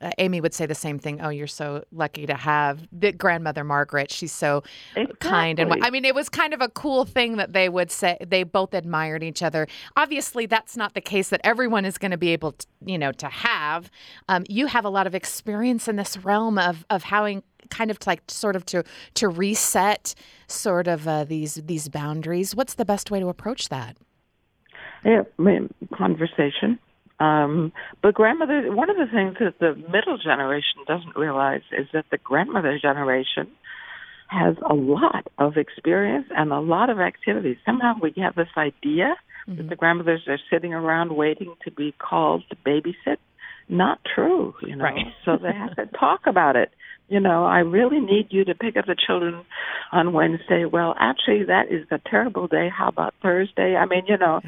[0.00, 1.20] uh, Amy would say the same thing.
[1.20, 4.10] Oh, you're so lucky to have the grandmother Margaret.
[4.10, 4.62] She's so
[5.20, 8.16] kind and I mean, it was kind of a cool thing that they would say.
[8.24, 9.66] They both admired each other.
[9.96, 13.12] Obviously, that's not the case that everyone is going to be able to, you know,
[13.12, 13.90] to have.
[14.28, 17.98] Um, you have a lot of experience in this realm of of having kind of
[18.06, 18.84] like sort of to
[19.14, 20.14] to reset
[20.46, 22.54] sort of uh, these these boundaries.
[22.54, 23.96] What's the best way to approach that?
[25.04, 25.22] Yeah,
[25.96, 26.78] conversation.
[27.20, 32.06] Um, but grandmother, one of the things that the middle generation doesn't realize is that
[32.10, 33.48] the grandmother generation
[34.28, 37.56] has a lot of experience and a lot of activities.
[37.64, 39.16] Somehow we have this idea
[39.48, 43.16] that the grandmothers are sitting around waiting to be called to babysit.
[43.68, 44.84] Not true, you know.
[44.84, 45.06] Right.
[45.24, 46.70] so they have to talk about it.
[47.08, 49.44] You know, I really need you to pick up the children
[49.92, 50.66] on Wednesday.
[50.66, 52.68] Well, actually, that is a terrible day.
[52.68, 53.76] How about Thursday?
[53.76, 54.40] I mean, you know,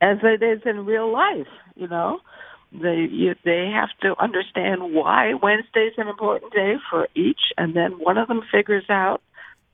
[0.00, 1.48] as it is in real life.
[1.74, 2.20] You know,
[2.72, 7.92] they you, they have to understand why Wednesday's an important day for each, and then
[7.92, 9.22] one of them figures out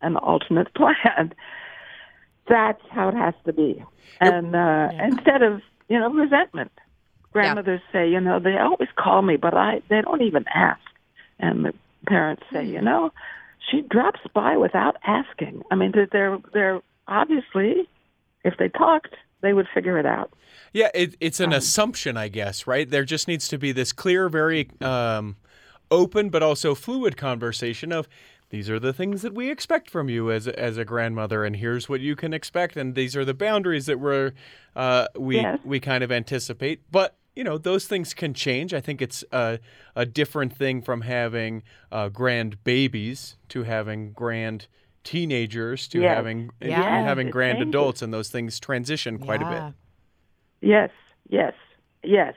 [0.02, 1.34] an alternate plan.
[2.48, 3.82] That's how it has to be,
[4.20, 6.72] and uh, instead of you know resentment.
[7.32, 10.78] Grandmothers say, you know, they always call me, but I they don't even ask,
[11.40, 11.72] and the
[12.06, 13.10] parents say, you know,
[13.70, 15.62] she drops by without asking.
[15.70, 17.88] I mean, they're they're obviously,
[18.44, 20.32] if they talked, they would figure it out.
[20.72, 22.88] Yeah, it, it's an assumption, I guess, right?
[22.88, 25.36] There just needs to be this clear, very um,
[25.90, 28.08] open, but also fluid conversation of
[28.50, 31.56] these are the things that we expect from you as a, as a grandmother, and
[31.56, 34.32] here's what you can expect, and these are the boundaries that we're
[34.76, 35.58] uh, we Yes.
[35.64, 36.80] we kind of anticipate.
[36.90, 38.72] But you know, those things can change.
[38.72, 39.58] I think it's a,
[39.96, 44.68] a different thing from having uh, grand babies to having grand
[45.04, 46.16] teenagers to Yes.
[46.16, 49.62] having Yes, having grand adults, and those things transition quite a bit.
[50.60, 50.90] Yes,
[51.28, 51.52] yes,
[52.02, 52.34] yes.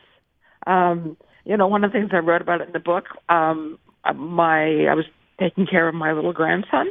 [0.66, 3.80] Um, you know, one of the things I wrote about it in the book, um,
[4.16, 5.06] my I was
[5.40, 6.88] taking care of my little grandson.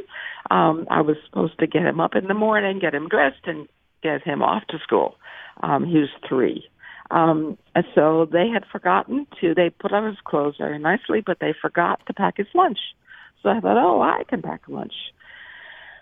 [0.49, 3.67] Um, I was supposed to get him up in the morning, get him dressed, and
[4.01, 5.15] get him off to school.
[5.61, 6.67] Um, he was three.
[7.11, 11.37] Um, and so they had forgotten to, they put on his clothes very nicely, but
[11.39, 12.79] they forgot to pack his lunch.
[13.41, 14.93] So I thought, oh, I can pack lunch.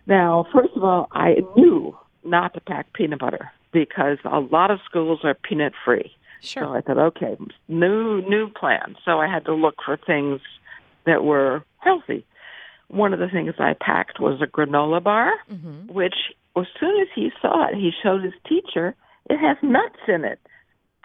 [0.07, 4.79] Now, first of all, I knew not to pack peanut butter because a lot of
[4.85, 6.11] schools are peanut free.
[6.41, 6.63] Sure.
[6.63, 7.37] So I thought, okay,
[7.67, 8.95] new new plan.
[9.03, 10.41] So I had to look for things
[11.05, 12.25] that were healthy.
[12.87, 15.91] one of the things I packed was a granola bar, Mm-hmm.
[15.91, 16.15] which
[16.57, 18.95] as soon as he saw it, he showed his teacher.
[19.29, 20.39] It has nuts in it.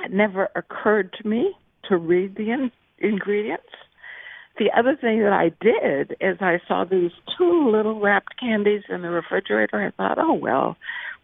[0.04, 1.54] It never occurred to me
[1.88, 3.64] to read the in- ingredients.
[4.60, 9.00] The other thing that I did is I saw these two little wrapped candies in
[9.00, 9.82] the refrigerator.
[9.82, 10.76] I thought, oh well,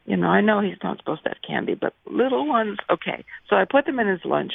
[0.06, 3.26] you know, I know he's not supposed to have candy, but little ones, okay.
[3.50, 4.54] So I put them in his lunch,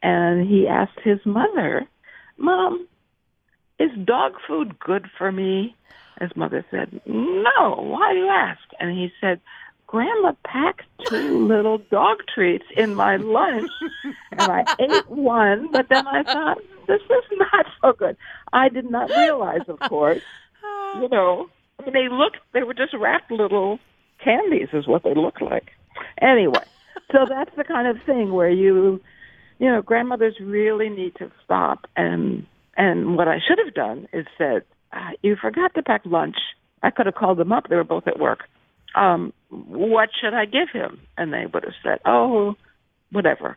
[0.00, 1.88] and he asked his mother,
[2.38, 2.86] "Mom,
[3.80, 5.74] is dog food good for me?"
[6.20, 7.80] His mother said, "No.
[7.80, 9.40] Why do you ask?" And he said,
[9.90, 13.68] "Grandma packed two little dog treats in my lunch,
[14.30, 18.16] and I ate one, but then I thought this is not so good.
[18.52, 20.22] I did not realize, of course,
[20.94, 21.50] you know,
[21.80, 23.80] I mean, they looked, they were just wrapped little
[24.22, 25.72] candies, is what they looked like.
[26.22, 26.62] Anyway,
[27.10, 29.00] so that's the kind of thing where you,
[29.58, 31.88] you know, grandmothers really need to stop.
[31.96, 36.36] And and what I should have done is said, uh, "You forgot to pack lunch."
[36.80, 38.44] I could have called them up; they were both at work.
[38.94, 41.00] Um, what should I give him?
[41.16, 42.56] And they would have said, "Oh,
[43.10, 43.56] whatever."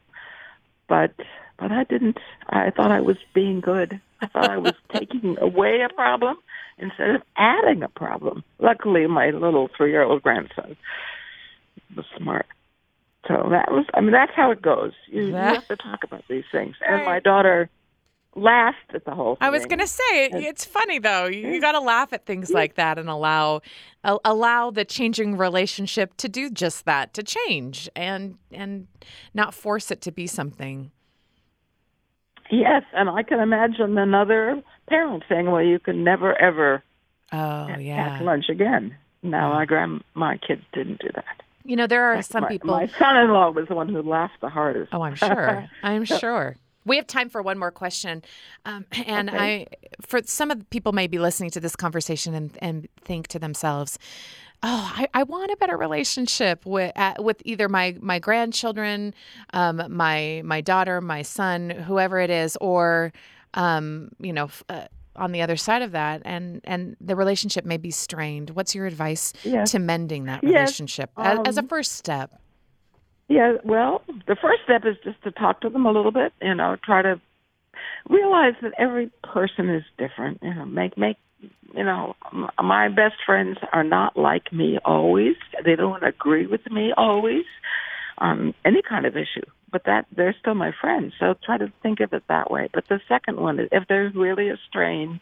[0.88, 1.14] But
[1.58, 2.18] but I didn't.
[2.48, 4.00] I thought I was being good.
[4.22, 6.38] I thought I was taking away a problem
[6.78, 8.44] instead of adding a problem.
[8.60, 10.76] Luckily, my little three-year-old grandson
[11.96, 12.48] was smart.
[13.28, 13.86] So that was.
[13.94, 14.92] I mean, that's how it goes.
[15.08, 16.76] You, you have to talk about these things.
[16.86, 17.70] And my daughter
[18.36, 19.46] laughed at the whole thing.
[19.48, 21.26] I was gonna say And- it's funny though.
[21.26, 23.62] You, you got to laugh at things like that and allow
[24.04, 28.88] a- allow the changing relationship to do just that, to change and and
[29.34, 30.92] not force it to be something.
[32.52, 36.84] Yes, and I can imagine another parent saying, "Well, you can never ever
[37.32, 38.20] Oh pack yeah.
[38.22, 41.42] lunch again." No, my grand my kids didn't do that.
[41.64, 42.72] You know there are some my, people.
[42.72, 44.94] My son-in-law was the one who laughed the hardest.
[44.94, 45.66] Oh, I'm sure.
[45.84, 46.58] I'm sure.
[46.86, 48.24] We have time for one more question,
[48.66, 49.68] um, and Okay.
[49.68, 49.68] I,
[50.02, 53.40] for some of the people may be listening to this conversation and, and think to
[53.40, 53.98] themselves,
[54.62, 59.14] "Oh, I, I want a better relationship with uh, with either my my grandchildren,
[59.54, 63.14] um, my my daughter, my son, whoever it is, or
[63.54, 67.78] um, you know." Uh, on the other side of that, and and the relationship may
[67.78, 68.50] be strained.
[68.50, 69.72] What's your advice Yes.
[69.72, 72.32] to mending that Yes, relationship as, as a um, first step?
[73.28, 76.34] Yeah, well, the first step is just to talk to them a little bit.
[76.42, 77.20] You know, try to
[78.10, 80.40] realize that every person is different.
[80.42, 81.18] You know, make make
[81.74, 82.16] you know,
[82.62, 85.36] my best friends are not like me always.
[85.66, 87.46] They don't agree with me always
[88.18, 89.46] on any kind of issue.
[89.72, 91.14] But that they're still my friends.
[91.20, 92.70] So try to think of it that way.
[92.72, 95.20] But the second one is if there's really a strain,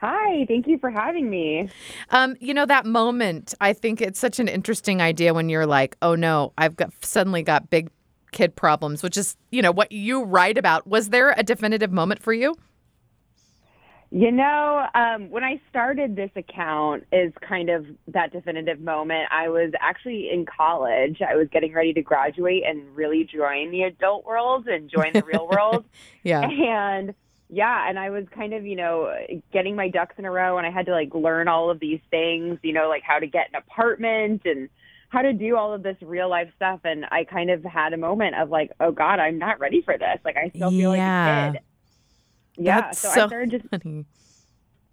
[0.00, 1.68] Hi, thank you for having me.
[2.10, 3.54] Um, you know that moment.
[3.60, 7.42] I think it's such an interesting idea when you're like, "Oh no, I've got suddenly
[7.42, 7.90] got big
[8.30, 10.86] kid problems," which is you know what you write about.
[10.86, 12.54] Was there a definitive moment for you?
[14.10, 19.28] You know, um, when I started this account is kind of that definitive moment.
[19.32, 21.20] I was actually in college.
[21.28, 25.24] I was getting ready to graduate and really join the adult world and join the
[25.24, 25.84] real world.
[26.22, 26.42] Yeah.
[26.48, 27.14] And
[27.48, 29.12] yeah, and I was kind of, you know,
[29.52, 32.00] getting my ducks in a row and I had to like learn all of these
[32.10, 34.68] things, you know, like how to get an apartment and
[35.08, 37.96] how to do all of this real life stuff and I kind of had a
[37.96, 40.18] moment of like, oh god, I'm not ready for this.
[40.24, 41.46] Like I still feel Yeah.
[41.46, 41.62] like a kid.
[42.56, 44.04] Yeah, That's so, so I started just funny.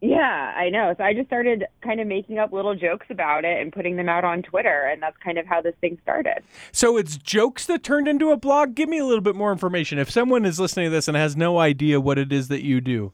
[0.02, 0.94] yeah, I know.
[0.98, 4.10] So I just started kind of making up little jokes about it and putting them
[4.10, 6.44] out on Twitter and that's kind of how this thing started.
[6.72, 8.76] So it's jokes that turned into a blog.
[8.76, 9.98] Give me a little bit more information.
[10.00, 12.82] If someone is listening to this and has no idea what it is that you
[12.82, 13.12] do,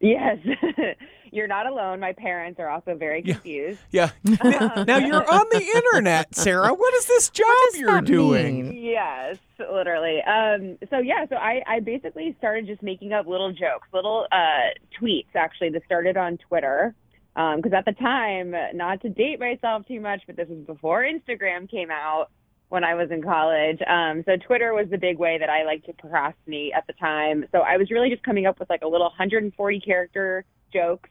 [0.00, 0.38] Yes.
[1.34, 1.98] You're not alone.
[2.00, 3.80] My parents are also very confused.
[3.90, 4.10] yeah.
[4.24, 6.72] now you're on the internet, Sarah.
[6.72, 8.70] What is this job does you're that doing?
[8.70, 8.84] mean?
[8.84, 10.22] Yes, literally.
[10.22, 14.70] Um, so yeah, so I, I basically started just making up little jokes, little uh,
[15.00, 16.94] tweets actually that started on Twitter.
[17.34, 21.68] Because at the time, not to date myself too much, but this was before Instagram
[21.68, 22.30] came out
[22.68, 23.80] when I was in college.
[23.88, 27.44] Um, so Twitter was the big way that I liked to procrastinate at the time.
[27.50, 31.10] So I was really just coming up with like a little 140 character jokes.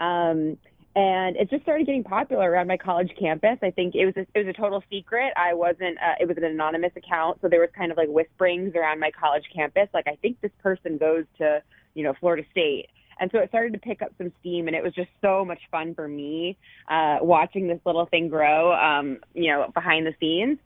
[0.00, 0.58] Um,
[0.96, 3.58] and it just started getting popular around my college campus.
[3.62, 5.32] I think it was a, it was a total secret.
[5.36, 5.96] I wasn't.
[5.98, 9.12] Uh, it was an anonymous account, so there was kind of like whisperings around my
[9.12, 9.88] college campus.
[9.94, 11.62] Like I think this person goes to
[11.94, 12.88] you know Florida State,
[13.20, 15.60] and so it started to pick up some steam, and it was just so much
[15.70, 16.56] fun for me
[16.90, 18.72] uh, watching this little thing grow.
[18.72, 20.58] Um, you know, behind the scenes.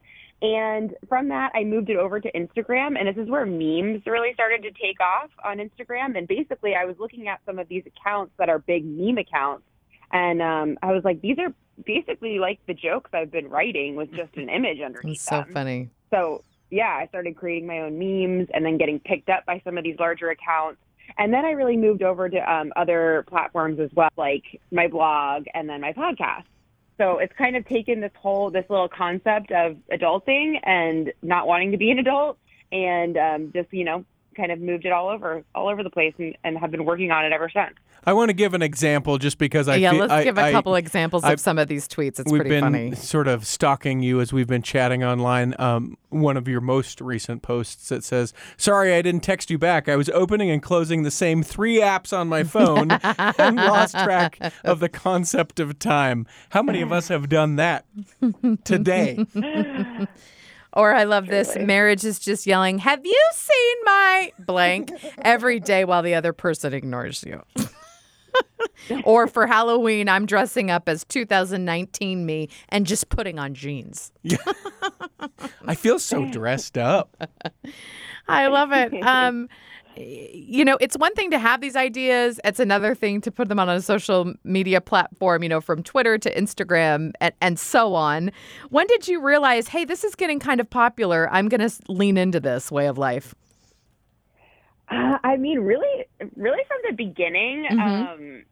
[0.42, 2.98] And from that, I moved it over to Instagram.
[2.98, 6.18] And this is where memes really started to take off on Instagram.
[6.18, 9.62] And basically, I was looking at some of these accounts that are big meme accounts.
[10.10, 11.54] And um, I was like, these are
[11.86, 15.52] basically like the jokes I've been writing with just an image underneath It's so them.
[15.54, 15.90] funny.
[16.10, 19.78] So, yeah, I started creating my own memes and then getting picked up by some
[19.78, 20.80] of these larger accounts.
[21.18, 25.44] And then I really moved over to um, other platforms as well, like my blog
[25.54, 26.44] and then my podcast.
[26.98, 31.72] So it's kind of taken this whole this little concept of adulting and not wanting
[31.72, 32.38] to be an adult,
[32.70, 34.04] and um, just you know
[34.36, 37.10] kind of moved it all over all over the place and, and have been working
[37.10, 37.74] on it ever since.
[38.04, 40.40] I want to give an example just because I yeah, feel, let's I- give a
[40.42, 42.18] I- couple examples I- of some of these tweets.
[42.18, 42.94] It's we've pretty been funny.
[42.96, 45.54] sort of stalking you as we've been chatting online.
[45.58, 49.88] Um, one of your most recent posts that says, "Sorry, I didn't text you back.
[49.88, 52.90] I was opening and closing the same three apps on my phone
[53.38, 57.84] and lost track of the concept of time." How many of us have done that
[58.64, 59.24] today?
[60.74, 61.56] Or I love this.
[61.56, 66.72] Marriage is just yelling, Have you seen my blank every day while the other person
[66.72, 67.42] ignores you?
[69.04, 74.12] or for Halloween, I'm dressing up as 2019 me and just putting on jeans.
[75.66, 77.16] I feel so dressed up.
[78.28, 78.92] I love it.
[79.02, 79.48] Um,
[79.96, 82.40] you know, it's one thing to have these ideas.
[82.44, 86.18] It's another thing to put them on a social media platform, you know, from Twitter
[86.18, 88.30] to Instagram and, and so on.
[88.70, 91.28] When did you realize, hey, this is getting kind of popular?
[91.30, 93.34] I'm going to lean into this way of life?
[94.88, 96.04] Uh, I mean, really,
[96.36, 97.66] really from the beginning.
[97.70, 97.80] Mhm.
[98.12, 98.42] Um,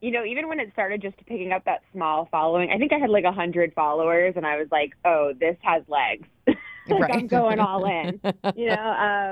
[0.00, 2.98] you know, even when it started just picking up that small following, I think I
[2.98, 6.56] had like a hundred followers, and I was like, "Oh, this has legs." like
[7.00, 7.14] Right.
[7.14, 8.20] I'm going all in.
[8.56, 8.74] you know,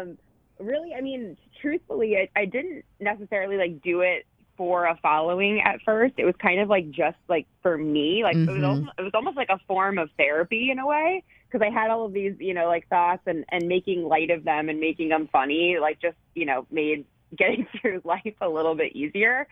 [0.04, 0.18] um,
[0.58, 4.26] really, I mean, truthfully, I, I didn't necessarily like do it
[4.56, 6.14] for a following at first.
[6.16, 8.64] It was kind of like just like for me, like it was Mhm.
[8.64, 11.90] almost, it was almost like a form of therapy in a way because I had
[11.90, 15.08] all of these, you know, like thoughts and and making light of them and making
[15.10, 17.04] them funny, like just you know made
[17.36, 19.46] getting through life a little bit easier.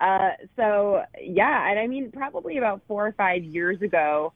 [0.00, 4.32] Uh, so yeah, and I mean probably about four or five years ago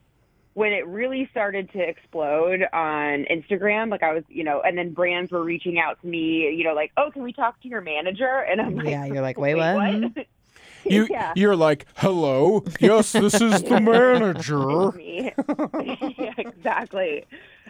[0.57, 4.91] when it really started to explode on Instagram, like I was, you know, and then
[4.91, 7.81] brands were reaching out to me, you know, like, oh, can we talk to your
[7.81, 8.25] manager?
[8.49, 10.25] And I'm like, Yeah, you're like, wait, what?
[10.83, 11.33] You, yeah.
[11.35, 12.63] You're like, hello.
[12.79, 14.99] Yes, this is the manager.
[14.99, 17.25] yeah, exactly.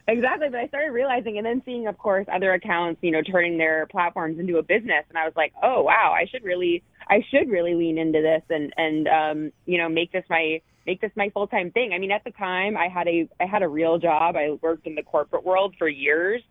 [0.08, 0.48] Exactly.
[0.50, 3.88] But I started realizing and then seeing, of course, other accounts, you know, turning their
[3.88, 5.04] platforms into a business.
[5.10, 8.44] And I was like, oh, wow, I should really, I should really lean into this
[8.50, 11.92] and, and, um, you know, make this my, make this my full-time thing.
[11.94, 14.36] I mean, at the time I had a, I had a real job.
[14.36, 16.42] I worked in the corporate world for years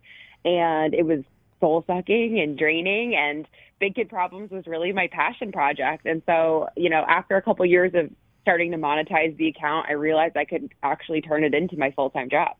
[0.45, 1.21] and it was
[1.59, 6.07] soul sucking and draining and Big Kid Problems was really my passion project.
[6.07, 8.11] And so, you know, after a couple years of
[8.43, 12.11] starting to monetize the account, I realized I could actually turn it into my full
[12.11, 12.57] time job.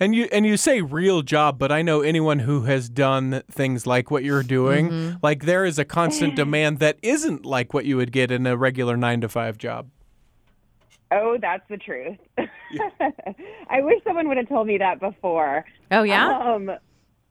[0.00, 3.86] And you and you say real job, but I know anyone who has done things
[3.86, 5.16] like what you're doing, mm-hmm.
[5.22, 8.56] like there is a constant demand that isn't like what you would get in a
[8.56, 9.88] regular 9 to 5 job.
[11.10, 12.18] Oh, that's the truth.
[12.38, 15.64] I wish someone would have told me that before.
[15.90, 16.28] Oh, yeah?
[16.38, 16.70] Um,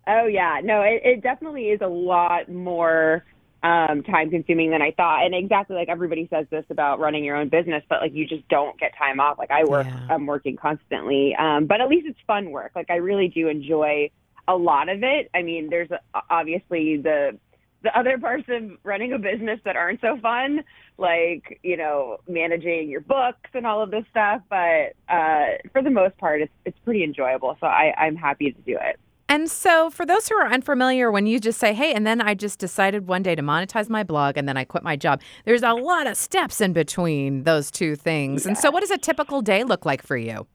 [0.07, 3.23] oh yeah, no, it, it definitely is a lot more
[3.63, 5.25] um, time consuming than I thought.
[5.25, 8.47] And exactly like everybody says this about running your own business, but like you just
[8.49, 9.37] don't get time off.
[9.37, 10.07] Like I work, Yeah.
[10.09, 12.71] I'm working constantly, um, but at least it's fun work.
[12.75, 14.09] Like I really do enjoy
[14.47, 15.29] a lot of it.
[15.35, 17.37] I mean, there's uh, obviously the
[17.83, 20.63] the other parts of running a business that aren't so fun,
[20.97, 24.41] like you know managing your books and all of this stuff.
[24.49, 27.57] But uh, for the most part, it's it's pretty enjoyable.
[27.59, 28.99] So I, I'm happy to do it.
[29.29, 32.33] And so, for those who are unfamiliar, when you just say, hey, and then I
[32.33, 35.63] just decided one day to monetize my blog and then I quit my job, there's
[35.63, 38.45] a lot of steps in between those two things.
[38.45, 40.47] And so, what does a typical day look like for you?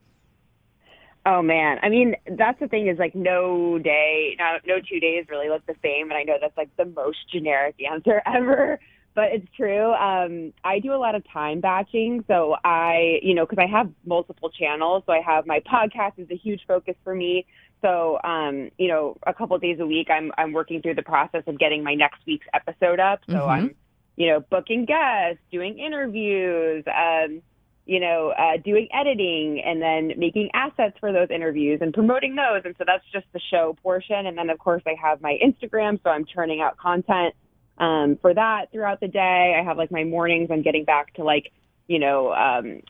[1.25, 5.25] Oh man, I mean that's the thing is like no day, no, no two days
[5.29, 8.77] really look the same, and I know that's like the most generic answer ever,
[9.15, 9.93] but it's true.
[9.93, 13.89] Um, I do a lot of time batching, so I, you know, because I have
[14.05, 17.45] multiple channels, so I have my podcast is a huge focus for me.
[17.81, 21.43] So, um, you know, a couple days a week, I'm I'm working through the process
[21.47, 23.21] of getting my next week's episode up.
[23.31, 23.49] So Mhm.
[23.49, 23.75] I'm,
[24.17, 26.83] you know, booking guests, doing interviews.
[26.87, 27.41] Um,
[27.85, 32.61] you know, uh, doing editing and then making assets for those interviews and promoting those.
[32.63, 34.25] And so that's just the show portion.
[34.27, 37.35] And then, of course, I have my Instagram, so I'm churning out content
[37.77, 39.57] um, for that throughout the day.
[39.59, 40.49] I have like my mornings.
[40.49, 41.51] I'm getting back to like,
[41.87, 42.81] you know, um,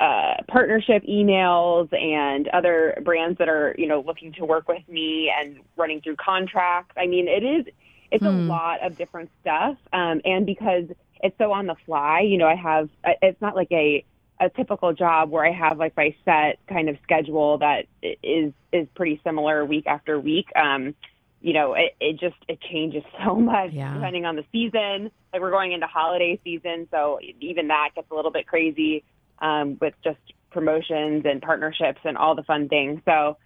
[0.00, 5.30] uh, partnership emails and other brands that are, you know, looking to work with me
[5.38, 6.94] and running through contracts.
[6.96, 7.66] I mean, it is,
[8.10, 8.48] it's a Hmm.
[8.48, 9.76] lot of different stuff.
[9.92, 10.84] Um, and because
[11.22, 12.88] it's so on the fly, you know, I have,
[13.20, 14.02] it's not like a,
[14.40, 17.86] a typical job where I have like my set kind of schedule that
[18.22, 20.46] is is pretty similar week after week.
[20.56, 20.94] Um,
[21.42, 23.94] you know, it, it just it changes so much Yeah.
[23.94, 25.10] depending on the season.
[25.32, 29.04] Like we're going into holiday season, so even that gets a little bit crazy
[29.40, 30.18] um, with just
[30.50, 33.00] promotions and partnerships and all the fun things.
[33.04, 33.36] So,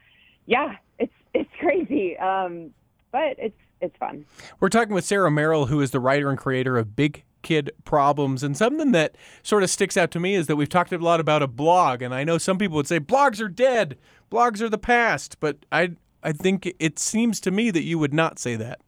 [0.47, 2.71] yeah, it's it's crazy, um,
[3.13, 4.25] but it's it's fun.
[4.61, 8.43] We're talking with Sarah Merrill, who is the writer and creator of Big Kid Problems.
[8.43, 11.21] And something that sort of sticks out to me is that we've talked a lot
[11.21, 12.03] about a blog.
[12.03, 13.97] And I know some people would say blogs are dead,
[14.33, 15.39] blogs are the past.
[15.39, 15.93] But I,
[16.25, 18.81] I think it seems to me that you would not say that.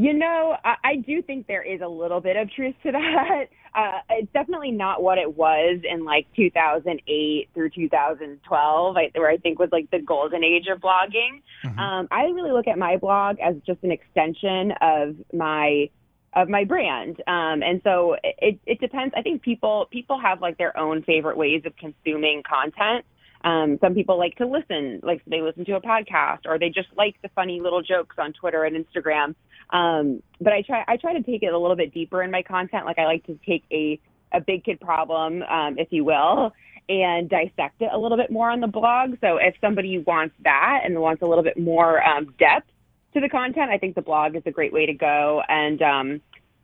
[0.00, 3.48] You know, I, I do think there is a little bit of truth to that.
[3.74, 9.36] Uh, it's definitely not what it was in like 2008 through 2012, I, where I
[9.36, 11.42] think was like the golden age of blogging.
[11.78, 15.90] Um, I really look at my blog as just an extension of my
[16.34, 19.12] of my brand, um, and so it, it depends.
[19.16, 23.04] I think people people have like their own favorite ways of consuming content.
[23.42, 26.88] Um, some people like to listen, like they listen to a podcast, or they just
[26.96, 29.34] like the funny little jokes on Twitter and Instagram.
[29.70, 32.42] Um, but I try I try to take it a little bit deeper in my
[32.42, 32.86] content.
[32.86, 33.98] Like I like to take a
[34.32, 36.52] a big kid problem, um, if you will,
[36.88, 39.16] and dissect it a little bit more on the blog.
[39.20, 42.70] So if somebody wants that and wants a little bit more um, depth
[43.14, 45.42] to the content, I think the blog is a great way to go.
[45.48, 46.20] And um,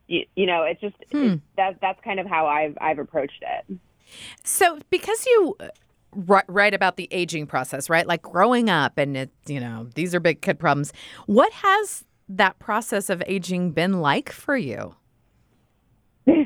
[0.06, 1.24] you, you know, it's just Hmm.
[1.24, 3.78] it's, that that's kind of how I've I've approached it.
[4.44, 5.68] So, because you uh,
[6.48, 8.06] write about the aging process, right?
[8.06, 10.92] Like growing up, and it, you know, these are big kid problems.
[11.26, 14.94] What has that process of aging been like for you?
[16.28, 16.36] oh,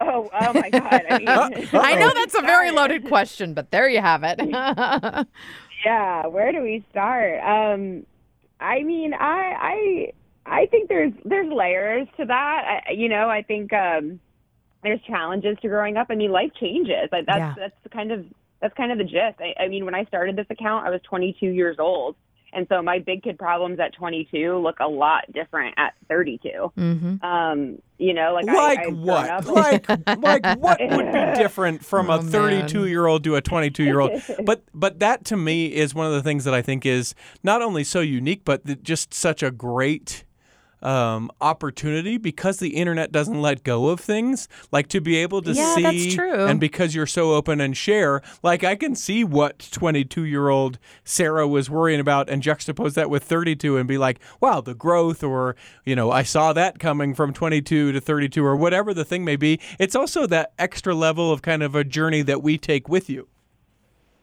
[0.00, 1.02] oh my God!
[1.10, 1.28] I, mean,
[1.72, 4.38] I know that's a very loaded question, but there you have it.
[5.84, 8.04] yeah where do we start um
[8.60, 10.12] i mean i i
[10.46, 12.82] i think there's there's layers to that.
[12.88, 14.20] I, you know i think um
[14.82, 16.06] there's challenges to growing up.
[16.10, 17.08] I mean life changes.
[17.10, 17.54] Like that's Yeah.
[17.56, 18.24] that's the kind of
[18.60, 19.40] that's kind of the gist.
[19.40, 22.14] I, I mean when i started this account i was 22 years old
[22.56, 27.14] and so my big kid problems at 22 look a lot different at 32 hmm
[27.24, 29.46] um you know like, Like I, I've what?
[29.46, 29.88] Like
[30.18, 34.00] like what would be different from Oh, a 32 year old to a 22 year
[34.00, 34.12] old?
[34.44, 37.62] But but that to me is one of the things that I think is not
[37.62, 40.24] only so unique, but just such a great
[40.86, 44.48] um, opportunity because the internet doesn't let go of things.
[44.70, 46.46] Like to be able to Yeah, see, that's true.
[46.46, 50.78] and because you're so open and share, like I can see what 22 year old
[51.02, 55.24] Sarah was worrying about and juxtapose that with 32 and be like, wow, the growth,
[55.24, 59.24] or you know, I saw that coming from 22 to 32, or whatever the thing
[59.24, 59.60] may be.
[59.80, 63.28] It's also that extra level of kind of a journey that we take with you.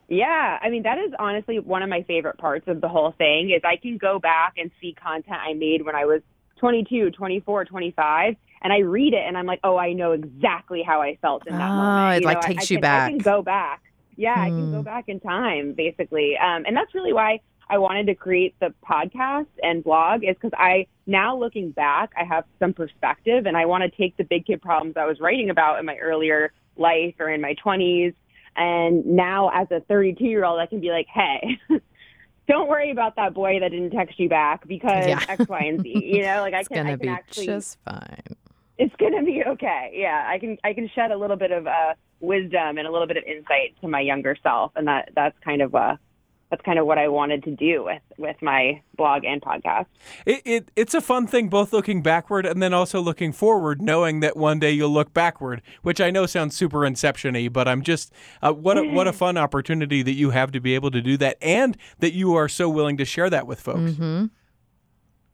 [0.07, 3.49] Yeah, I mean that is honestly one of my favorite parts of the whole thing
[3.49, 6.22] is I can go back and see content I made when I was
[6.64, 11.01] 22, 24, 25 and I read it and I'm like, "Oh, I know exactly how
[11.01, 13.09] I felt in that Oh, moment." it, You like, know, takes I you can, I
[13.09, 13.24] can back.
[13.26, 13.82] go back.
[14.16, 16.38] Yeah, I can go back in time basically.
[16.38, 20.53] Um and that's really why I wanted to create the podcast and blog is because
[20.57, 24.45] I now looking back, I have some perspective and I want to take the big
[24.45, 28.14] kid problems I was writing about in my earlier life or in my 20s
[28.55, 31.57] and now, as a 32 year old, I can be like, hey,
[32.48, 35.20] don't worry about that boy that didn't text you back because Yeah.
[35.28, 35.89] X, Y, and Z.
[36.04, 38.22] You know, like I can, I can be actually, just fine.
[38.78, 39.91] it's gonna be okay.
[39.94, 43.08] Yeah, I can, I can shed a little bit of uh, wisdom and a little
[43.08, 45.96] bit of insight to my younger self, and that that's kind of uh,
[46.54, 49.88] that's kind of what I wanted to do with with my blog and podcast.
[50.24, 54.20] It, it it's a fun thing, both looking backward and then also looking forward, knowing
[54.20, 55.64] that one day you'll look backward.
[55.82, 59.36] Which I know sounds super inceptiony, but I'm just uh, what a, what a fun
[59.36, 62.70] opportunity that you have to be able to do that, and that you are so
[62.70, 63.93] willing to share that with folks.
[63.93, 64.26] Mm-hmm.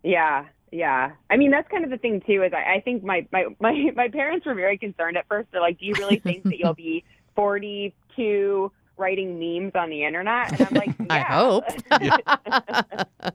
[0.03, 1.11] Yeah, yeah.
[1.29, 2.43] I mean, that's kind of the thing too.
[2.43, 5.49] Is I, I think my, my my my parents were very concerned at first.
[5.51, 7.03] They're like, "Do you really think that you'll be
[7.35, 11.31] 42 writing memes on the internet?" And I'm like, I yeah.
[11.31, 11.63] hope.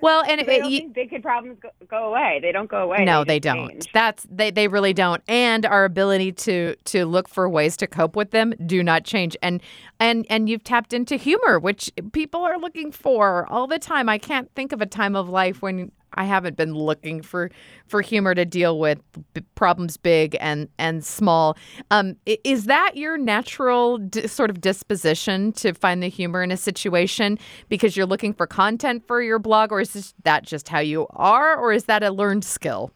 [0.00, 2.38] well, and they it- don't you- think big kid problems go, go away.
[2.42, 3.04] They don't go away.
[3.04, 3.68] no, they just don't.
[3.70, 3.92] change.
[3.92, 5.22] That's they they really don't.
[5.28, 9.36] And our ability to to look for ways to cope with them do not change.
[9.42, 9.62] And
[10.00, 14.08] and and you've tapped into humor, which people are looking for all the time.
[14.08, 17.50] I can't think of a time of life when I haven't been looking for
[17.86, 19.00] for humor to deal with
[19.34, 21.56] b- problems big and and small.
[21.90, 26.56] Um, is that your natural d- sort of disposition to find the humor in a
[26.56, 27.38] situation
[27.68, 31.06] because you're looking for content for your blog, or is this, that just how you
[31.10, 32.90] are, or is that a learned skill?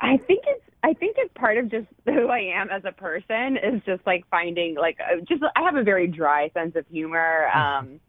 [0.00, 3.56] I think it's I think it's part of just who I am as a person
[3.56, 7.48] is just like finding like uh, just I have a very dry sense of humor.
[7.48, 8.00] Um,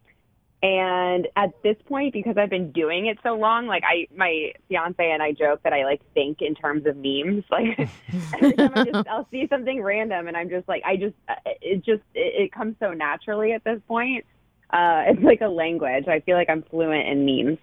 [0.64, 4.96] and at this point, because I've been doing it so long, like I my fiance
[5.00, 7.44] and I joke that I like think in terms of memes.
[7.52, 7.90] Like
[8.34, 11.36] every time I just I'll see something random and I'm just like I just uh,
[11.62, 14.26] it just it, it comes so naturally at this point.
[14.72, 16.08] Uh, it's like a language.
[16.08, 17.60] I feel like I'm fluent in memes.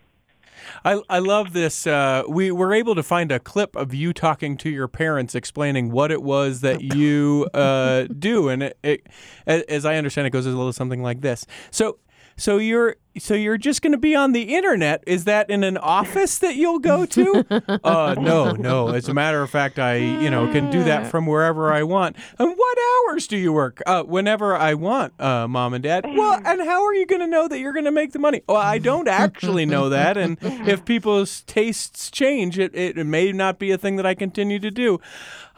[0.84, 1.86] I, I love this.
[1.86, 5.90] Uh, we were able to find a clip of you talking to your parents, explaining
[5.90, 9.06] what it was that you uh, do, and it, it,
[9.46, 11.46] as I understand, it goes a little something like this.
[11.70, 11.98] So,
[12.36, 15.04] so you're so you're just going to be on the internet.
[15.06, 17.44] Is that in an office that you'll go to?
[17.84, 18.88] Uh, no, no.
[18.88, 22.16] As a matter of fact, I you know can do that from wherever I want.
[22.38, 22.78] And what
[23.08, 23.82] hours do you work?
[23.86, 26.04] Uh, whenever I want, uh, mom and dad.
[26.04, 28.42] Well, and how are you going to know that you're going to make the money?
[28.48, 33.58] Well, I don't actually know that, and if people's tastes change, it, it may not
[33.58, 35.00] be a thing that I continue to do.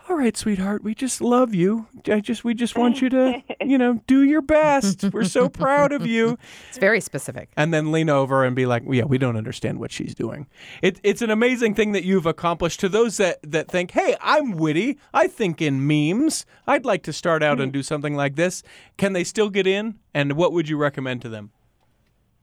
[0.08, 1.88] All right, sweetheart, we just love you.
[2.06, 5.02] I just we just want you to, you know, do your best.
[5.12, 6.38] We're so proud of you.
[6.68, 7.50] It's very specific.
[7.56, 10.46] And then lean over and be like, "Yeah, we don't understand what she's doing."
[10.80, 12.78] It, it's an amazing thing that you've accomplished.
[12.80, 14.96] To those that that think, "Hey, I'm witty.
[15.12, 16.46] I think in memes.
[16.68, 17.78] I'd like to start out and mm-hmm.
[17.78, 18.62] do something like this."
[18.98, 19.96] Can they still get in?
[20.14, 21.50] And what would you recommend to them?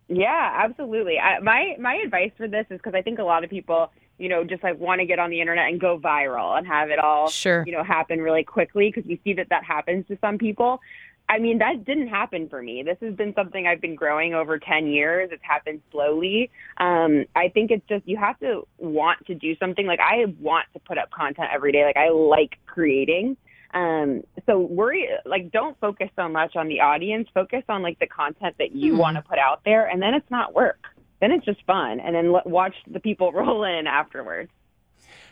[0.10, 1.18] Yeah, absolutely.
[1.18, 3.90] I, my my advice for this is because I think a lot of people,
[4.24, 6.90] you know, just like want to get on the internet and go viral and have
[6.90, 7.66] it all, Sure.
[7.68, 10.80] you know, happen really quickly because we see that that happens to some people.
[11.28, 12.84] I mean, that didn't happen for me.
[12.84, 15.30] This has been something I've been growing over 10 years.
[15.34, 16.50] It's happened slowly.
[16.78, 19.86] Um, I think it's just you have to want to do something.
[19.86, 21.84] Like, I want to put up content every day.
[21.84, 23.36] Like, I like creating.
[23.74, 27.28] Um, so worry, like, don't focus so much on the audience.
[27.34, 29.00] Focus on like the content that you Hmm.
[29.00, 30.88] want to put out there, and then it's not work.
[31.24, 34.52] Then it's just fun, and then l- watch the people roll in afterwards.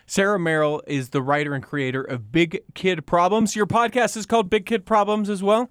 [0.06, 3.54] Sarah Merrill is the writer and creator of Big Kid Problems.
[3.54, 5.68] Your podcast is called Big Kid Problems as well.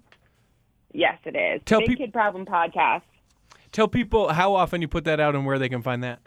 [0.92, 1.60] Yes, it is.
[1.64, 3.02] Tell Big peop- Kid Problem Podcast.
[3.72, 6.20] Tell people how often you put that out and where they can find that.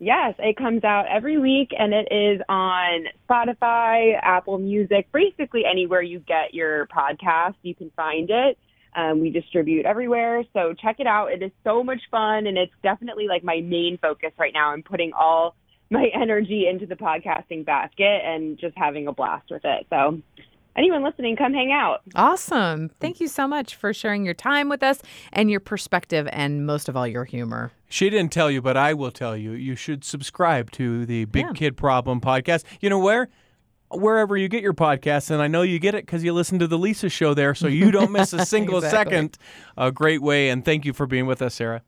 [0.00, 6.02] Yes, it comes out every week, and it is on Spotify, Apple Music, basically anywhere
[6.02, 8.58] you get your podcast, you can find it.
[8.94, 11.30] Um, we distribute everywhere, so check it out.
[11.32, 14.70] It is so much fun, and it's definitely like my main focus right now.
[14.70, 15.54] I'm putting all
[15.90, 19.86] my energy into the podcasting basket and just having a blast with it.
[19.90, 20.20] So,
[20.76, 22.00] anyone listening, come hang out.
[22.14, 22.90] Awesome.
[23.00, 26.88] Thank you so much for sharing your time with us and your perspective and most
[26.88, 27.72] of all your humor.
[27.88, 29.50] She didn't tell you, but I will tell you.
[29.52, 31.52] You should subscribe to the Big Yeah.
[31.54, 32.62] Kid Problem podcast.
[32.80, 33.28] You know where?
[33.90, 36.66] Wherever you get your podcasts, and I know you get it because you listen to
[36.66, 39.12] the Lisa Show there, so you don't miss a single Exactly.
[39.14, 39.38] second.
[39.76, 41.82] A great way, and thank you for being with us, Sarah.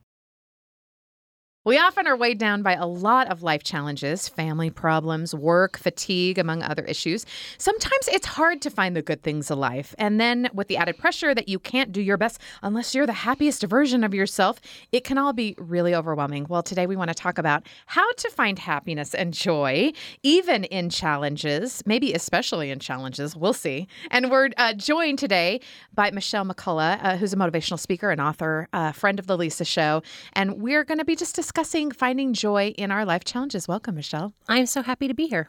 [1.65, 6.37] We often are weighed down by a lot of life challenges, family problems, work, fatigue,
[6.37, 7.25] among other issues.
[7.57, 9.95] Sometimes it's hard to find the good things in life.
[9.97, 13.13] And then, with the added pressure that you can't do your best unless you're the
[13.13, 14.59] happiest version of yourself,
[14.91, 16.47] it can all be really overwhelming.
[16.49, 20.89] Well, today we want to talk about how to find happiness and joy, even in
[20.89, 23.37] challenges, maybe especially in challenges.
[23.37, 23.87] We'll see.
[24.11, 25.61] And we're uh, joined today
[25.93, 29.63] by Michelle McCullough, uh, who's a motivational speaker and author, uh, friend of The Lisa
[29.63, 30.03] Show.
[30.33, 33.67] And we're going to be just discussing finding joy in our life challenges.
[33.67, 34.33] Welcome, Michelle.
[34.47, 35.47] I'm so happy to be here.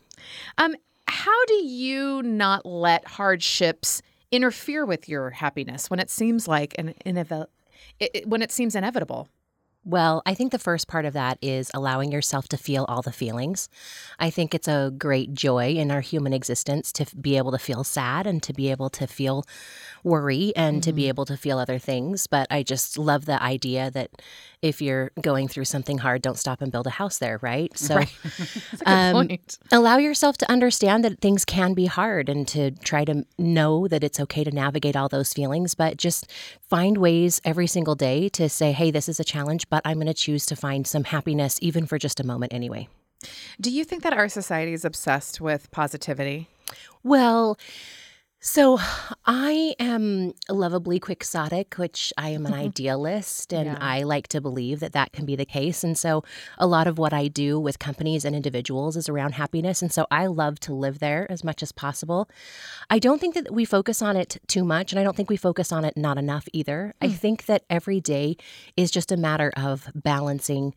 [0.58, 0.74] Um,
[1.08, 6.94] how do you not let hardships interfere with your happiness when it seems like an
[7.06, 7.46] inev-
[8.00, 9.28] it, it- when it seems inevitable?
[9.86, 13.12] Well, I think the first part of that is allowing yourself to feel all the
[13.12, 13.68] feelings.
[14.18, 17.84] I think it's a great joy in our human existence to be able to feel
[17.84, 19.44] sad and to be able to feel
[20.04, 22.26] worry and to be able to feel other things.
[22.26, 24.10] But I just love the idea that
[24.62, 27.72] if you're going through something hard, don't stop and build a house there, right?
[27.84, 28.12] So Right.
[28.24, 29.38] That's a good Um,
[29.72, 34.02] allow yourself to understand that things can be hard and to try to know that
[34.02, 36.30] it's okay to navigate all those feelings, but just
[36.70, 40.06] find ways every single day to say, hey, this is a challenge, but I'm going
[40.06, 42.88] to choose to find some happiness, even for just a moment anyway.
[43.60, 46.48] Do you think that our society is obsessed with positivity?
[47.02, 47.58] Well,
[48.46, 48.78] so
[49.24, 52.60] I am lovably quixotic, which I am an mm-hmm.
[52.60, 53.78] idealist, and Yeah.
[53.80, 55.82] I like to believe that that can be the case.
[55.82, 56.24] And so
[56.58, 59.80] a lot of what I do with companies and individuals is around happiness.
[59.80, 62.28] And so I love to live there as much as possible.
[62.90, 65.38] I don't think that we focus on it too much, and I don't think we
[65.38, 66.94] focus on it not enough either.
[67.00, 67.14] I mm.
[67.16, 68.36] think that every day
[68.76, 70.74] is just a matter of balancing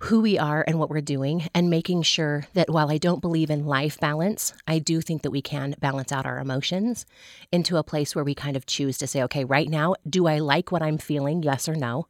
[0.00, 3.50] who we are and what we're doing, and making sure that while I don't believe
[3.50, 7.06] in life balance, I do think that we can balance out our emotions
[7.52, 10.38] into a place where we kind of choose to say, okay, right now, do I
[10.38, 11.42] like what I'm feeling?
[11.42, 12.08] Yes or no?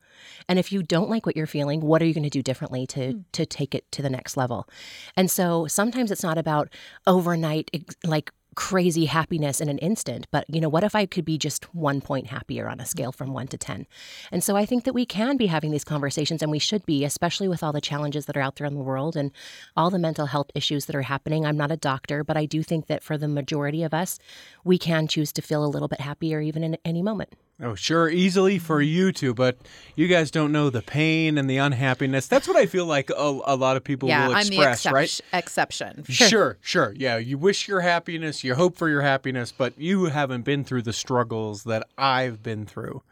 [0.49, 2.87] And if you don't like what you're feeling, what are you going to do differently
[2.89, 3.21] to hmm.
[3.33, 4.69] to take it to the next level?
[5.17, 6.69] And so sometimes it's not about
[7.07, 7.71] overnight
[8.05, 11.75] like crazy happiness in an instant, but you know, what if I could be just
[11.75, 13.87] one point happier on a scale from one to 10?
[14.33, 17.05] And so I think that we can be having these conversations and we should be,
[17.05, 19.31] especially with all the challenges that are out there in the world and
[19.77, 21.45] all the mental health issues that are happening.
[21.45, 24.19] I'm not a doctor, but I do think that for the majority of us,
[24.65, 27.35] we can choose to feel a little bit happier even in any moment.
[27.63, 28.95] Oh, sure, easily for mm-hmm.
[28.95, 29.57] you two, but
[29.95, 32.27] you guys don't know the pain and the unhappiness.
[32.27, 34.87] That's what I feel like a, a lot of people yeah, will I'm the express,
[34.93, 35.21] right?
[35.33, 36.05] exception.
[36.09, 36.59] Sure.
[36.61, 40.65] sure, Yeah, you wish your happiness, you hope for your happiness, but you haven't been
[40.65, 43.03] through the struggles that I've been through.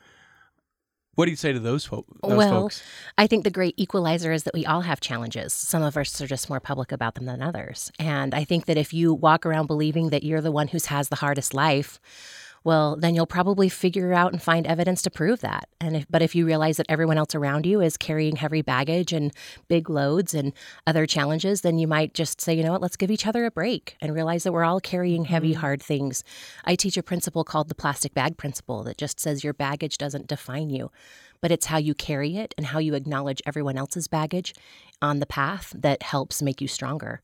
[1.15, 2.83] What do you say to those, fo- those well, folks?
[3.19, 5.53] I think the great equalizer is that we all have challenges.
[5.53, 7.93] Some of us are just more public about them than others.
[7.99, 11.11] And I think that if you walk around believing that you're the one who has
[11.11, 12.01] the hardest life,
[12.65, 15.69] well, then you'll probably figure out and find evidence to prove that.
[15.81, 19.13] And if, but if you realize that everyone else around you is carrying heavy baggage
[19.13, 19.33] and
[19.69, 20.53] big loads and
[20.87, 23.51] other challenges, then you might just say, you know what, let's give each other a
[23.51, 25.61] break and realize that we're all carrying heavy, mm-hmm.
[25.61, 26.23] hard things.
[26.65, 30.29] I teach a principle called the plastic bag principle that just says your baggage doesn't
[30.29, 30.91] define you,
[31.41, 34.55] but it's how you carry it and how you acknowledge everyone else's baggage
[35.01, 37.21] on the path that helps make you stronger.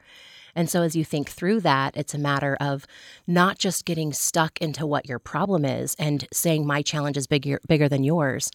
[0.54, 2.86] And so, as you think through that, it's a matter of
[3.26, 7.60] not just getting stuck into what your problem is and saying my challenge is bigger,
[7.66, 8.50] bigger than yours,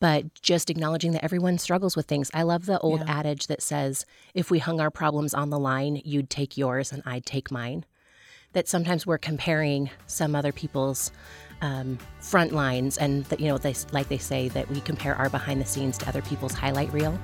[0.00, 2.30] but just acknowledging that everyone struggles with things.
[2.34, 6.00] I love the old adage that says, if we hung our problems on the line,
[6.04, 7.84] you'd take yours and I'd take mine.
[8.52, 11.10] That sometimes we're comparing some other people's
[11.62, 15.28] um, front lines, and that you know, they, like they say that we compare our
[15.30, 17.18] behind the scenes to other people's highlight reel.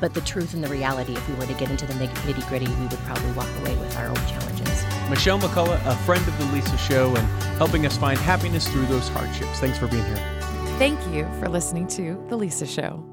[0.00, 2.68] But the truth and the reality, if we were to get into the nitty gritty,
[2.68, 4.84] we would probably walk away with our own challenges.
[5.08, 7.26] Michelle McCullough, a friend of the Lisa Show, and
[7.58, 9.58] helping us find happiness through those hardships.
[9.58, 10.40] Thanks for being here.
[10.78, 13.09] Thank you for listening to The Lisa Show.